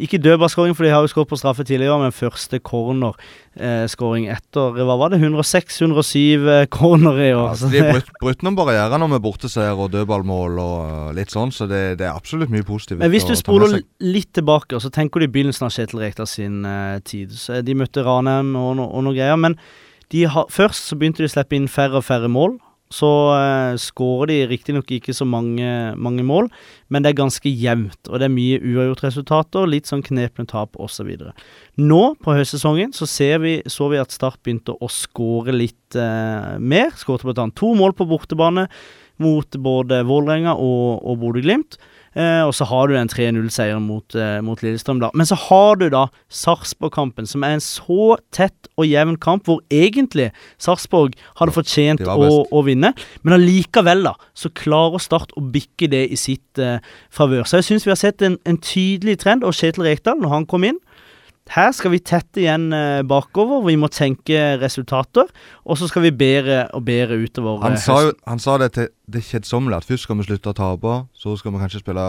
[0.00, 4.96] ikke dødballskåring, for de har jo skåret på straffe tidligere, men første cornerskåring etter Hva
[4.96, 5.18] var det?
[5.20, 7.50] 106-107 eh, corner i år.
[7.50, 11.52] Altså, de har brutt, brutt noen barrierer med borteseier og dødballmål og uh, litt sånn,
[11.52, 13.02] så det, det er absolutt mye positivt.
[13.04, 16.64] Men hvis du spoler litt tilbake, så tenker du i begynnelsen av Kjetil Rekdal sin
[16.64, 19.60] eh, tid så De møtte Ranheim og, og noe greier, men
[20.12, 22.56] de har, først så begynte de å slippe inn færre og færre mål.
[22.92, 25.66] Så uh, skårer de riktignok ikke så mange,
[25.96, 26.50] mange mål,
[26.92, 28.00] men det er ganske jevnt.
[28.10, 31.10] Og det er mye uavgjort-resultater, litt sånn knepne tap osv.
[31.80, 33.08] Nå på høstsesongen så
[33.42, 36.92] vi, så vi at Start begynte å skåre litt eh, mer.
[37.00, 37.48] Skåret bl.a.
[37.56, 38.68] to mål på bortebane
[39.22, 41.78] mot både Vålerenga og, og Bodø-Glimt.
[42.12, 45.08] Eh, og så har du den 3-0-seieren mot, eh, mot Lillestrøm, da.
[45.16, 49.62] Men så har du da Sarpsborg-kampen, som er en så tett og jevn kamp, hvor
[49.72, 52.92] egentlig Sarpsborg hadde fortjent å, å vinne.
[53.22, 56.78] Men allikevel, da, så klarer Start å bikke det i sitt eh,
[57.10, 57.48] favør.
[57.48, 60.48] Så jeg syns vi har sett en, en tydelig trend, og Kjetil Rekdal, når han
[60.50, 60.78] kom inn
[61.50, 65.28] her skal vi tette igjen eh, bakover, vi må tenke resultater,
[65.66, 67.58] og så skal vi bedre og bedre utover.
[67.64, 70.52] Han eh, sa, jo, han sa det til det kjedsommelige, at først skal vi slutte
[70.52, 72.04] å tape, så skal vi kanskje spille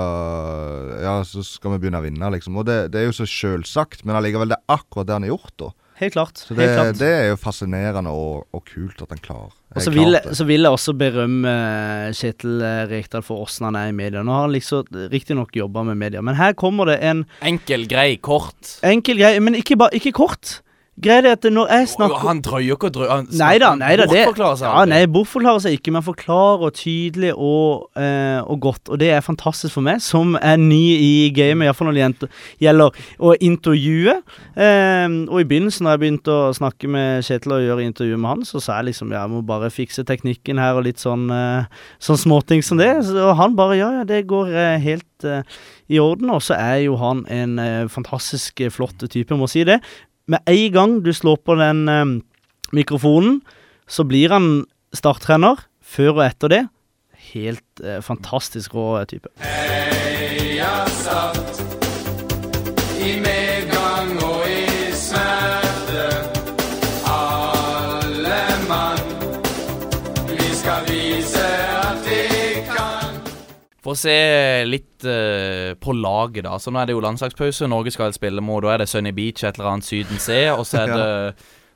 [1.04, 2.62] Ja, så skal vi begynne å vinne, liksom.
[2.62, 5.34] Og det, det er jo så sjølsagt, men allikevel, det er akkurat det han har
[5.34, 5.74] gjort, da.
[6.00, 6.38] Helt klart.
[6.42, 7.00] Så det, helt klart.
[7.00, 10.66] det er jo fascinerende og, og kult at han klarer Og så vil, så vil
[10.66, 14.24] jeg også berømme eh, Kjetil eh, Rekdal for åssen han er i media.
[14.26, 18.16] Nå har han liksom riktignok jobba med media, men her kommer det en Enkel, grei,
[18.18, 18.78] kort.
[18.84, 20.60] enkel grei, men ikke, ba, ikke kort.
[21.02, 23.12] Greia er at når jeg snakker han drøyer ikke og drøyer.
[23.16, 24.06] Han Nei da, nei da.
[24.06, 28.92] Bortforklarer seg ja, nei, bortforklarer seg ikke, men forklarer tydelig og, eh, og godt.
[28.94, 32.30] Og det er fantastisk for meg, som er ny i gamet, iallfall når det
[32.62, 34.20] gjelder å intervjue.
[34.54, 38.34] Eh, og i begynnelsen, da jeg begynte å snakke med Kjetil og gjøre intervju med
[38.36, 41.26] han, så sa jeg liksom ja, jeg må bare fikse teknikken her og litt sånn,
[41.34, 42.94] eh, sånn småting som det.
[43.18, 45.42] Og han bare ja, ja, det går eh, helt eh,
[45.90, 46.30] i orden.
[46.38, 49.82] Og så er jo han en eh, fantastisk flott type, må si det.
[50.28, 52.06] Med en gang du slår på den eh,
[52.72, 53.42] mikrofonen,
[53.88, 54.66] så blir han
[54.96, 55.68] starttrener.
[55.84, 56.62] Før og etter det
[57.34, 59.30] helt eh, fantastisk rå type.
[59.44, 61.64] Heia satt,
[63.04, 63.43] I medgang
[73.94, 74.20] Å se
[74.66, 76.58] litt uh, på laget, da.
[76.62, 77.70] Så nå er det jo landslagspause.
[77.70, 80.66] Norge skal spille mot Da er det Sunny Beach, et eller annet Syden C, og
[80.66, 81.10] så er det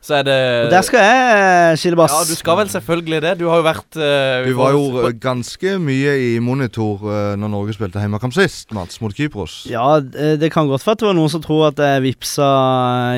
[0.07, 2.15] Så er det Og der skal jeg eh, skille bass.
[2.15, 3.33] Ja, du skal vel selvfølgelig det.
[3.41, 7.77] Du har jo vært uh, Du var jo ganske mye i monitor uh, når Norge
[7.77, 9.59] spilte hjemmekamp sist, Mats, mot Kypros.
[9.69, 12.47] Ja, det kan godt være at det var noen som tror at jeg vippsa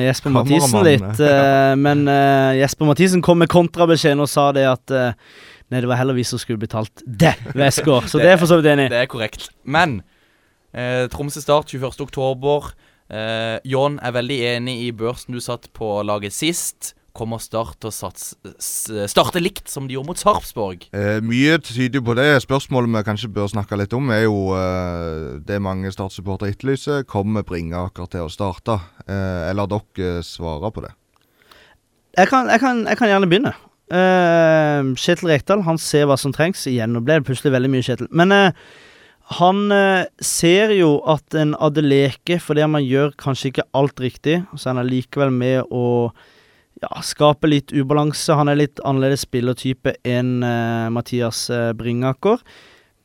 [0.04, 1.22] Jesper Mathisen litt.
[1.22, 2.04] Uh, men
[2.60, 5.00] Jesper Mathisen kom med kontrabeskjeden og sa det at
[5.70, 8.08] Nei, det var heller vi som skulle betalt det Westgård.
[8.10, 8.88] Så det er for så vidt enig.
[8.90, 9.50] Det er korrekt.
[9.62, 10.00] Men
[10.74, 12.00] eh, Tromsø Start 21.
[12.02, 12.72] oktober.
[13.10, 16.96] Eh, John er veldig enig i børsen du satt på laget sist.
[17.14, 18.36] Kommer Start til å sats,
[19.10, 20.84] starte likt som de gjorde mot Sarpsborg?
[20.94, 22.28] Eh, mye tyder på det.
[22.46, 27.02] Spørsmålet vi kanskje bør snakke litt om, er jo eh, det mange Start-supportere etterlyser.
[27.10, 28.78] Kommer Bringaker til å starte?
[29.06, 30.94] Eh, eller dere svarer på det?
[32.18, 33.54] Jeg kan, jeg kan, jeg kan gjerne begynne.
[33.90, 36.62] Uh, Kjetil Rekdal han ser hva som trengs.
[36.70, 38.10] Igjen, nå ble det plutselig veldig mye Kjetil.
[38.14, 38.74] Men uh,
[39.40, 44.72] han uh, ser jo at en Adeleke, fordi man gjør kanskje ikke alt riktig, så
[44.72, 46.10] han er likevel med å
[46.80, 48.38] ja, skape litt ubalanse.
[48.38, 50.38] Han er litt annerledes spillertype enn
[50.94, 52.40] Mathias Bringaker.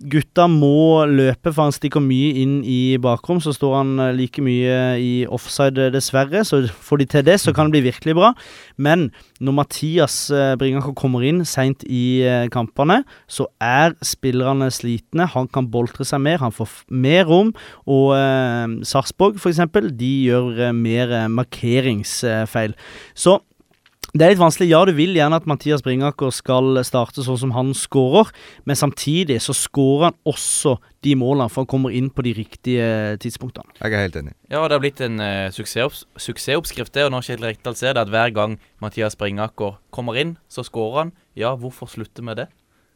[0.04, 3.40] Gutta må løpe, for han stikker mye inn i bakrom.
[3.40, 6.44] Så står han eh, like mye i offside, dessverre.
[6.44, 8.34] Så får de til det, så kan det bli virkelig bra.
[8.76, 9.08] Men
[9.40, 15.30] når Mathias eh, Bringaker kommer inn seint i eh, kampene, så er spillerne slitne.
[15.32, 17.56] Han kan boltre seg mer, han får mer rom.
[17.88, 19.64] Og eh, Sarpsborg, f.eks.,
[19.96, 22.76] de gjør eh, mer eh, markeringsfeil.
[23.16, 23.40] Så
[24.16, 24.70] det er litt vanskelig.
[24.72, 28.30] Ja, du vil gjerne at Mathias Bringaker skal starte sånn som han skårer,
[28.64, 32.88] men samtidig så skårer han også de målene, for han kommer inn på de riktige
[33.22, 33.76] tidspunktene.
[33.82, 34.34] Jeg er helt enig.
[34.48, 37.04] Ja, det har blitt en uh, suksessopps suksessoppskrift, det.
[37.10, 41.04] Og når Kjetil Rekdal ser det, at hver gang Mathias Bringaker kommer inn, så skårer
[41.04, 41.16] han.
[41.36, 42.48] Ja, hvorfor slutte med det?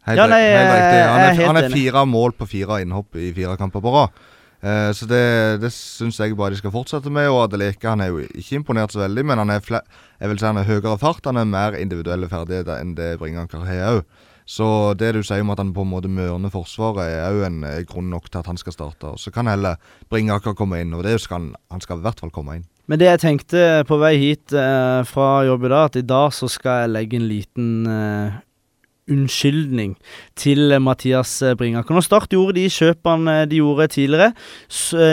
[0.07, 0.99] Helt, Ja, nei, helt riktig.
[1.03, 1.76] Han er er, helt han er enig.
[1.84, 4.15] fire mål på fire innhopp i fire kamper på rad.
[4.60, 5.24] Eh, så det,
[5.64, 7.30] det syns jeg bare de skal fortsette med.
[7.32, 10.49] Og Adeleke han er jo ikke imponert så veldig, men han er, jeg vil si
[10.49, 11.26] han er høyere fart.
[11.30, 14.03] Han er mer individuelle ferdigheter enn det Bringaker har òg.
[14.49, 14.66] Så
[14.97, 17.84] det du sier om at han på en måte mørner Forsvaret, er òg en eh,
[17.88, 19.14] grunn nok til at han skal starte.
[19.14, 19.78] Og Så kan heller
[20.10, 22.68] Bringaker komme inn, og det skal han, han skal i hvert fall komme inn.
[22.89, 26.34] Men det jeg tenkte på vei hit eh, fra jobb i dag, at i dag
[26.34, 28.39] så skal jeg legge en liten eh,
[29.12, 29.95] unnskyldning
[30.39, 31.95] til eh, Mathias eh, Bringaker.
[31.95, 34.32] Nå Start gjorde de kjøpene eh, de gjorde tidligere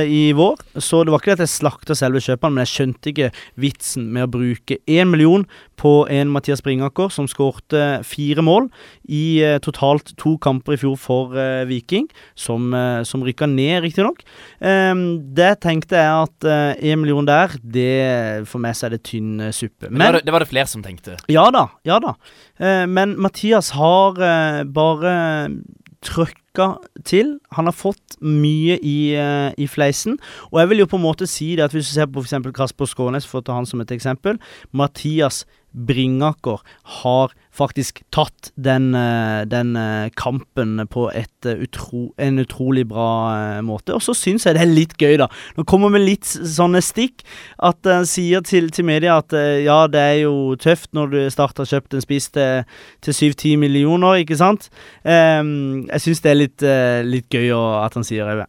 [0.07, 3.13] i vår, så det var ikke det at jeg slakta selve kjøpene, men jeg skjønte
[3.13, 3.31] ikke
[3.61, 5.47] vitsen med å bruke én million
[5.81, 8.71] på en Mathias Bringaker som skårte fire mål
[9.09, 13.83] i eh, totalt to kamper i fjor for eh, Viking, som, eh, som rykka ned,
[13.87, 14.25] riktignok.
[14.61, 14.95] Eh,
[15.37, 16.51] det tenkte jeg at
[16.83, 19.91] én million der, det for meg så er det tynn eh, suppe.
[19.91, 21.19] Men, det, var det, det var det flere som tenkte.
[21.33, 22.17] Ja da, ja da.
[22.59, 25.15] Eh, men Mathias har eh, bare
[26.07, 27.39] trøkka lykke til.
[27.53, 30.19] Han har fått mye i, eh, i fleisen.
[30.53, 32.53] Og jeg vil jo på en måte si det at hvis du ser på f.eks.
[32.55, 34.39] Kasper Skånes, for å ta han som et eksempel.
[34.73, 35.45] Mathias
[35.77, 36.63] Bringaker
[37.03, 43.93] har faktisk tatt den, eh, den eh, kampen på utro, en utrolig bra måte.
[43.95, 45.29] Og så syns jeg det er litt gøy, da.
[45.57, 47.25] Nå kommer vi litt sånne stikk.
[47.59, 51.69] At han sier til, til media at ja, det er jo tøft når du starter
[51.69, 52.65] kjøpt en spiss til,
[53.05, 54.71] til 7-10 millioner, ikke sant?
[55.05, 58.47] Um, jeg syns det er litt, eh, litt gøy å, at han sier det.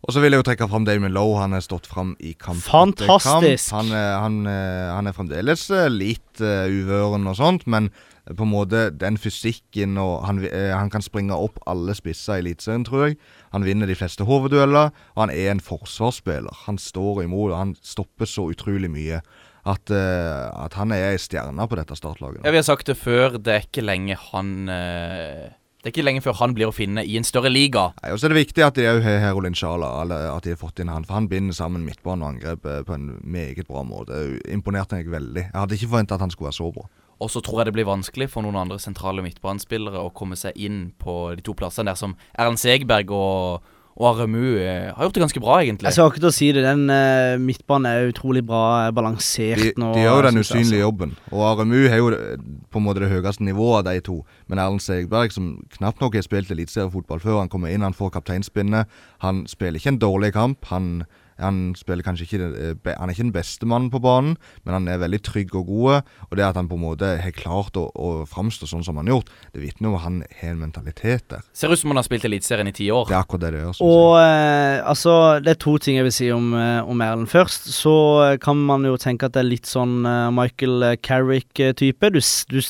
[0.00, 1.36] Og så vil jeg jo trekke fram Damon Lowe.
[1.42, 3.68] Han har stått fram i kamp Fantastisk.
[3.70, 3.90] kamp.
[3.90, 7.90] Han, han, er- han er fremdeles eh, litt uh, uvøren og sånt, men
[8.30, 12.44] på en måte den fysikken og han, eh, han kan springe opp alle spisser i
[12.44, 13.18] Eliteserien, tror jeg.
[13.52, 16.64] Han vinner de fleste hoveddueller, og han er en forsvarsspiller.
[16.64, 19.20] Han står imot, og han stopper så utrolig mye.
[19.68, 22.40] At, uh, at han er ei stjerne på dette startlaget.
[22.46, 25.50] Ja, Vi har sagt det før, det er ikke lenge han eh,
[25.80, 27.86] Det er ikke lenge før han blir å finne i en større liga.
[28.02, 30.60] Nei, og så er det viktig at de òg har Herolin Sjala, at de har
[30.60, 31.06] fått inn han.
[31.08, 34.18] For han binder sammen midtbane og angrep eh, på en meget bra måte.
[34.52, 35.46] Imponerte meg veldig.
[35.46, 36.84] Jeg hadde ikke forventa at han skulle være så bra.
[37.24, 40.56] Og så tror jeg det blir vanskelig for noen andre sentrale midtbanespillere å komme seg
[40.60, 45.14] inn på de to plassene der som Erlend Segberg og, og Aremu eh, har gjort
[45.14, 45.88] det ganske bra, egentlig.
[45.90, 46.62] Jeg skal ikke til å si det.
[46.64, 49.90] Den uh, midtbanen er utrolig bra eh, balansert De, nå.
[49.96, 50.86] de gjør jo den synes jeg, usynlige altså.
[50.86, 51.14] jobben.
[51.34, 54.20] Og Aremu har jo eh, på en måte det høyeste nivået av de to.
[54.48, 58.14] Men Erlend Segberg, som knapt nok har spilt eliteseriefotball før han kommer inn, han får
[58.16, 59.00] kapteinspinnet.
[59.26, 60.70] Han spiller ikke en dårlig kamp.
[60.72, 61.02] Han,
[61.40, 64.88] han spiller kanskje ikke eh, Han er ikke den beste mannen på banen, men han
[64.90, 66.08] er veldig trygg og god.
[66.28, 69.08] Og det at han på en måte har klart å, å framstå sånn som han
[69.08, 71.44] har gjort, det vitner om at han har en mentalitet der.
[71.56, 73.08] Ser ut som han har spilt Eliteserien i ti år.
[73.08, 73.82] Det er akkurat det det gjør.
[73.86, 77.30] Og eh, altså, det er to ting jeg vil si om, eh, om Erlend.
[77.32, 80.00] Først så eh, kan man jo tenke at det er litt sånn
[80.34, 82.12] Michael Carrick-type.
[82.14, 82.60] Du, du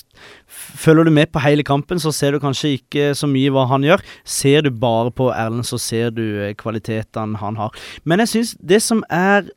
[0.76, 3.84] Følger du med på hele kampen, så ser du kanskje ikke så mye hva han
[3.86, 4.02] gjør.
[4.24, 7.74] Ser du bare på Erlend, så ser du eh, kvalitetene han har.
[8.04, 9.48] Men jeg syns det som er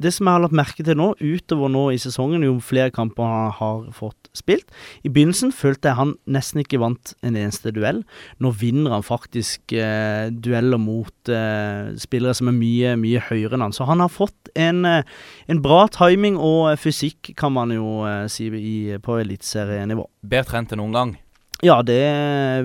[0.00, 3.26] det som jeg har lagt merke til nå, utover nå i sesongen, jo flere kamper
[3.26, 4.68] han har fått spilt
[5.04, 8.02] I begynnelsen følte jeg han nesten ikke vant en eneste duell.
[8.42, 13.66] Nå vinner han faktisk eh, dueller mot eh, spillere som er mye, mye høyere enn
[13.66, 13.74] han.
[13.76, 15.02] Så han har fått en, eh,
[15.50, 20.06] en bra timing og eh, fysikk, kan man jo eh, si, i, på eliteserienivå.
[20.30, 21.18] Bedre trent enn noen gang.
[21.60, 22.00] Ja, det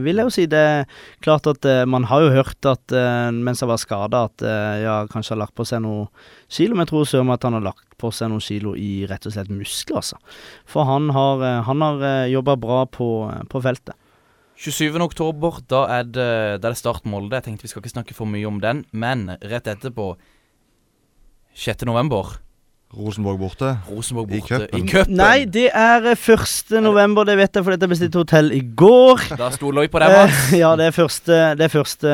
[0.06, 0.46] vil jeg jo si.
[0.48, 0.86] Det er
[1.24, 4.76] klart at uh, man har jo hørt at uh, mens jeg var skada, at uh,
[4.80, 6.08] ja, kanskje har lagt på seg noen
[6.48, 6.78] kilo.
[6.78, 9.28] Men jeg tror søren meg at han har lagt på seg noen kilo i rett
[9.28, 10.20] og slett muskler, altså.
[10.72, 13.10] For han har, uh, jobba bra på,
[13.52, 14.00] på feltet.
[14.56, 14.96] 27.
[15.04, 16.32] oktober, da er det,
[16.64, 17.36] da det Start Molde.
[17.36, 20.14] Jeg tenkte vi skal ikke snakke for mye om den, men rett etterpå
[21.60, 21.84] 6.
[21.88, 22.38] november
[22.94, 23.72] Rosenborg borte.
[23.90, 24.68] Rosenborg I borte.
[24.68, 24.80] cupen.
[24.80, 25.16] I cupen.
[25.18, 26.76] Nei, det er eh, 1.
[26.86, 29.24] november, det vet jeg for dette bestilte hotell i går.
[29.42, 30.42] Da stoler vi på deg, Mats.
[30.54, 31.18] Eh, ja, det er 1.
[31.60, 32.06] Det er 1.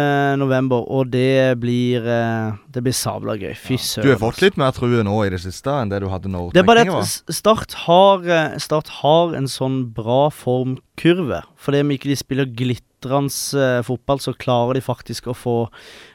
[0.42, 3.54] november, og det blir eh, Det blir sabla gøy.
[3.60, 4.08] Fy søren.
[4.08, 6.54] Du har fått litt mer true nå i det siste enn det du hadde når
[6.56, 11.44] Det er bare det at Start har, eh, Start har en sånn bra formkurve.
[11.62, 15.56] Fordi om ikke de spiller eh, fotball, så klarer de faktisk å få,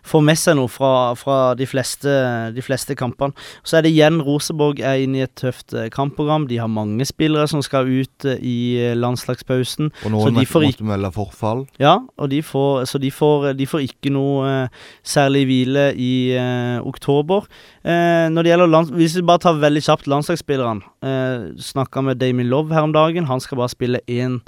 [0.06, 2.12] få med seg noe fra, fra de, fleste,
[2.54, 3.34] de fleste kampene.
[3.66, 6.46] Så er det igjen Rosenborg er inne i et tøft eh, kampprogram.
[6.50, 9.90] De har mange spillere som skal ut eh, i eh, landslagspausen.
[10.04, 11.64] Og noen så de får måtte melde forfall.
[11.82, 14.68] ja, og de får, så de får, de får ikke noe
[15.06, 17.46] særlig hvile i eh, oktober.
[17.86, 20.86] Eh, når det gjelder lands Hvis vi bare tar veldig kjapt landslagsspillerne.
[21.06, 23.28] Eh, Snakka med Damien Love her om dagen.
[23.30, 24.40] Han skal bare spille én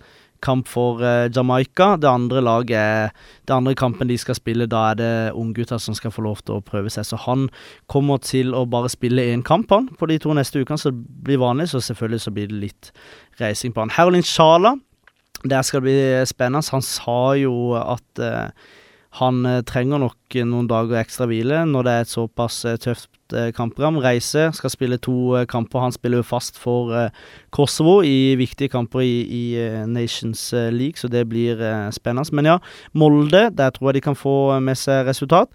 [0.45, 1.97] kamp for eh, Jamaica.
[1.97, 3.12] Det andre laget
[3.49, 6.59] Det andre kampen de skal spille, da er det unggutter som skal få lov til
[6.59, 7.07] å prøve seg.
[7.07, 7.49] Så han
[7.86, 11.07] kommer til å bare spille én kamp, han, på de to neste ukene, så det
[11.24, 11.70] blir vanlig.
[11.72, 12.93] Så selvfølgelig så blir det litt
[13.41, 13.95] reising på han.
[13.95, 14.76] Herolin Sjala
[15.45, 16.66] der skal det bli spennende.
[16.72, 18.51] Han sa jo at eh,
[19.16, 23.32] han eh, trenger nok noen dager ekstra hvile når det er et såpass eh, tøft
[23.32, 24.00] eh, kampprogram.
[24.04, 25.80] Reise, skal spille to eh, kamper.
[25.86, 30.68] Han spiller jo fast for eh, Kosovo i viktige kamper i, i eh, Nations eh,
[30.74, 32.36] League, så det blir eh, spennende.
[32.36, 32.59] Men ja,
[32.92, 35.52] Molde, der tror jeg de kan få med seg resultat.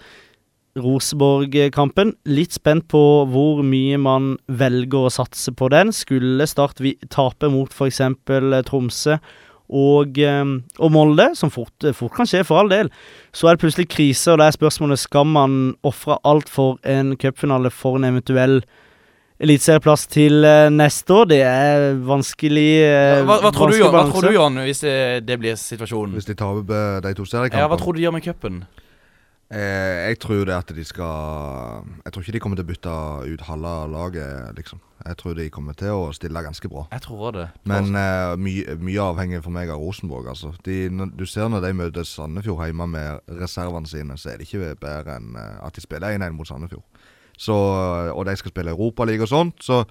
[0.73, 2.15] Rosenborg-kampen.
[2.25, 2.99] Litt spent på
[3.29, 5.93] hvor mye man velger å satse på den.
[5.93, 6.81] Skulle Start
[7.13, 8.01] tape mot f.eks.
[8.65, 9.19] Tromsø
[9.69, 10.45] og, eh,
[10.79, 12.91] og Molde, som fort, fort kan skje for all del,
[13.33, 17.15] så er det plutselig krise, og da er spørsmålet skal man ofre alt for en
[17.17, 18.61] cupfinale for en eventuell
[19.43, 21.29] eliteserieplass til eh, neste år.
[21.31, 24.83] Det er vanskelig eh, Hva, hva, tror du, vanskelig du, hva tror du, Jan, hvis
[24.85, 24.95] det,
[25.27, 26.15] det blir situasjonen?
[26.17, 28.63] Hvis de taper eh, de to Ja, hva tror du de gjør med cupen?
[29.53, 32.93] Eh, jeg tror det at de skal Jeg tror ikke de kommer til å bytte
[33.29, 34.79] ut halve laget, liksom.
[35.05, 36.87] Jeg tror de kommer til å stille ganske bra.
[36.95, 37.47] Jeg tror det.
[37.69, 40.53] Men eh, mye, mye avhenger for meg av Rosenborg, altså.
[40.65, 44.73] De, du ser når de møter Sandefjord hjemme med reservene sine, så er det ikke
[44.81, 46.85] bedre enn eh, at de spiller 1-1 mot Sandefjord.
[47.37, 47.53] Så,
[48.13, 49.83] og de skal spille Europaliga og sånt, så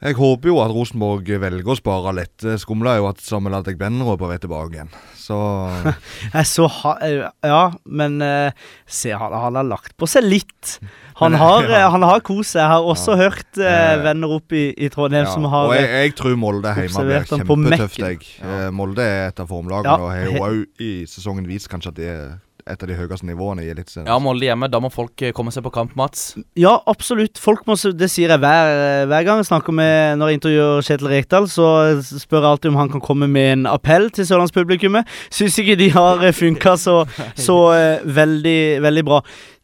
[0.00, 2.38] jeg håper jo at Rosenborg velger å spare litt.
[2.40, 4.92] Det skumla jo at Samuel Adegbenro er på vei tilbake igjen.
[5.20, 5.36] Så
[6.38, 8.56] Jeg så ha, eh, Ja, men eh,
[8.88, 10.78] se, han, han har lagt på seg litt.
[11.20, 11.82] Han har, ja.
[11.84, 12.62] eh, har kost seg.
[12.62, 15.34] Jeg har også hørt eh, venner opp i, i Trondheim ja.
[15.36, 18.00] som har Og jeg, jeg tror Molde hjemme blir kjempetøft.
[18.00, 18.72] Jeg.
[18.72, 22.00] Molde er et av formlagene, Ja, og har jo òg i sesongen vist kanskje at
[22.00, 22.30] det er
[22.64, 24.08] et av de høyeste nivåene i Eliteserien.
[24.10, 24.68] Ja, Molde hjemme.
[24.72, 26.34] Da må folk eh, komme seg på kamp, Mats.
[26.58, 27.40] Ja, absolutt.
[27.40, 31.12] Folk må, det sier jeg hver, hver gang jeg snakker med Når jeg intervjuer Kjetil
[31.12, 31.68] Rekdal, så
[32.04, 35.08] spør jeg alltid om han kan komme med en appell til sørlandspublikummet.
[35.32, 37.00] Syns ikke de har funka så,
[37.38, 39.20] så eh, veldig, veldig bra.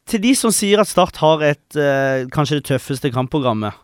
[0.06, 3.74] Til de som sier at Start har et eh, kanskje det tøffeste kampprogrammet,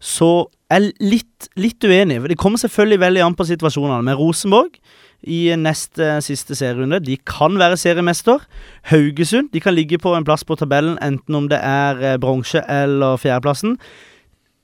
[0.00, 2.20] så er jeg litt, litt uenig.
[2.30, 4.04] Det kommer selvfølgelig veldig an på situasjonene.
[4.06, 4.78] Med Rosenborg
[5.22, 7.00] i neste siste serierunde.
[7.04, 8.42] De kan være seriemester.
[8.90, 12.62] Haugesund de kan ligge på en plass på tabellen, enten om det er eh, bronse
[12.68, 13.78] eller fjerdeplassen.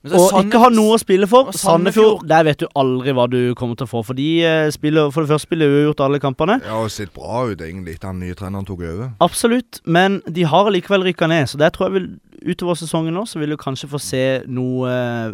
[0.03, 1.51] Og Sand- ikke ha noe å spille for.
[1.55, 4.01] Sandefjord, Sandefjord- der vet du aldri hva du kommer til å få.
[4.03, 6.57] For de eh, spiller For det første spiller uavgjort alle kampene.
[6.65, 9.13] Ja, og sett bra ut egentlig etter den nye treneren tok over.
[9.23, 11.47] Absolutt, men de har likevel rykka ned.
[11.47, 12.09] Så der tror jeg vil
[12.51, 15.31] utover sesongen nå, så vil du kanskje få se noe eh,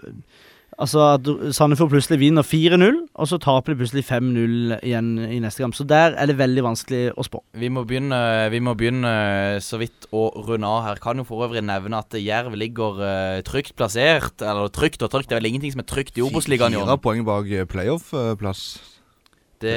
[0.80, 5.66] Altså at Sandefjord plutselig vinner 4-0, og så taper de plutselig 5-0 igjen i neste
[5.66, 5.76] kamp.
[5.76, 7.42] Så der er det veldig vanskelig å spå.
[7.60, 8.20] Vi må begynne,
[8.54, 9.12] vi må begynne
[9.64, 11.02] så vidt å runde av her.
[11.04, 14.40] Kan jo for øvrig nevne at Jerv ligger uh, trygt plassert.
[14.40, 16.96] Eller trygt og trygt, det er vel ingenting som er trygt i Obos-ligaen i Fire
[17.04, 18.64] poeng bak eh, playoff-plass.
[19.60, 19.76] Det,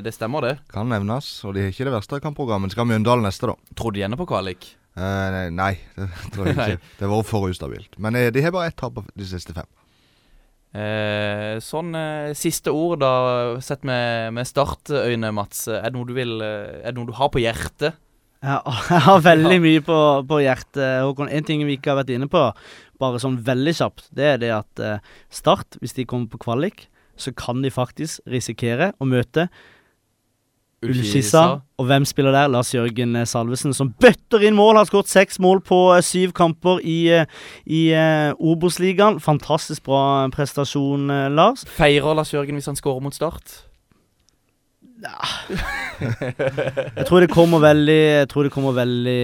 [0.00, 0.54] det stemmer, det.
[0.72, 1.28] Kan nevnes.
[1.44, 2.72] Og de har ikke det verste kampprogrammet.
[2.72, 3.76] Skal Mjøndalen neste, da?
[3.76, 4.70] Tror du de ender på kvalik?
[4.94, 6.92] Eh, nei, det tror jeg ikke.
[7.00, 7.96] Det var for ustabilt.
[7.98, 9.66] Men uh, de har bare ett tap av de siste fem.
[10.74, 11.94] Uh, sånn
[12.34, 13.12] siste ord, da,
[13.62, 15.66] sett med, med startøyne, Mats.
[15.70, 18.00] Er det noe du vil Er det noe du har på hjertet?
[18.44, 19.98] Jeg jeg har veldig mye på,
[20.30, 21.30] på hjertet, Håkon.
[21.32, 22.48] En ting vi ikke har vært inne på,
[23.00, 24.82] bare sånn veldig kjapt, det er det at
[25.32, 26.84] Start, hvis de kommer på kvalik,
[27.16, 29.46] så kan de faktisk risikere å møte
[30.84, 31.44] Ullskissa.
[31.78, 32.48] Og hvem spiller der?
[32.52, 34.78] Lars Jørgen Salvesen, som bøtter inn mål.
[34.78, 37.26] Har skåret seks mål på eh, syv kamper i, eh,
[37.66, 39.20] i uh, Obos-ligaen.
[39.20, 41.66] Fantastisk bra prestasjon, Lars.
[41.76, 43.64] Feirer Lars Jørgen hvis han skårer mot Start?
[46.98, 49.20] Jeg tror det kommer veldig Jeg tror det kommer veldig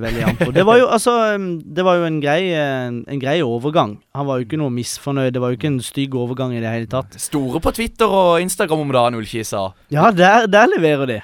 [0.00, 0.48] Veldig an på.
[0.54, 1.14] Det var jo altså
[1.60, 3.98] Det var jo en grei En, en grei overgang.
[4.16, 5.34] Han var jo ikke noe misfornøyd.
[5.34, 7.18] Det var jo ikke en stygg overgang i det hele tatt.
[7.20, 9.68] Store på Twitter og Instagram om dagen, Ullkisa.
[9.92, 11.20] Ja, der, der leverer de.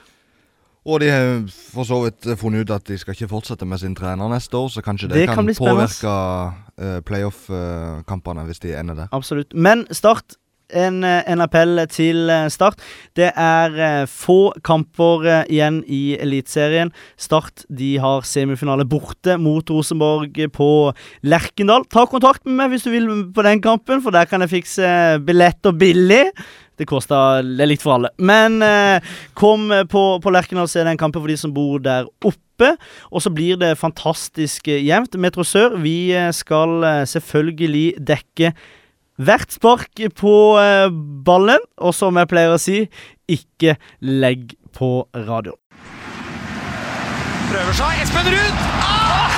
[0.89, 3.83] Og de har for så vidt eh, funnet ut at de skal ikke fortsette med
[3.83, 6.15] sin trener neste år, så kanskje det, Det kan kan, påvirke
[6.81, 9.11] uh, playoff-kampene hvis de ender der.
[9.13, 9.53] Absolutt.
[9.55, 10.40] Men Start
[10.77, 12.81] en, eh, en appell til eh, Start.
[13.17, 16.93] Det er eh, få kamper igjen i Eliteserien.
[17.21, 20.71] Start de har semifinale borte mot Rosenborg på
[21.23, 21.87] Lerkendal.
[21.91, 24.91] Ta kontakt med meg hvis du vil på den kampen, for der kan jeg fikse
[25.27, 26.27] billetter billig.
[26.81, 28.09] Det det er for alle.
[28.17, 29.03] Men eh,
[29.35, 32.77] kom på, på Lerkendal og se den kampen for de som bor der oppe.
[33.13, 35.17] Og så blir det fantastisk jevnt.
[35.17, 38.55] Metro Sør, vi skal selvfølgelig dekke
[39.21, 40.89] hvert spark på eh,
[41.27, 42.85] ballen, og som jeg pleier å si,
[43.31, 44.93] ikke legg på
[45.27, 45.57] radio.
[47.51, 48.05] Prøver seg.
[48.07, 48.65] Espen Ruud!
[48.81, 49.30] Ah!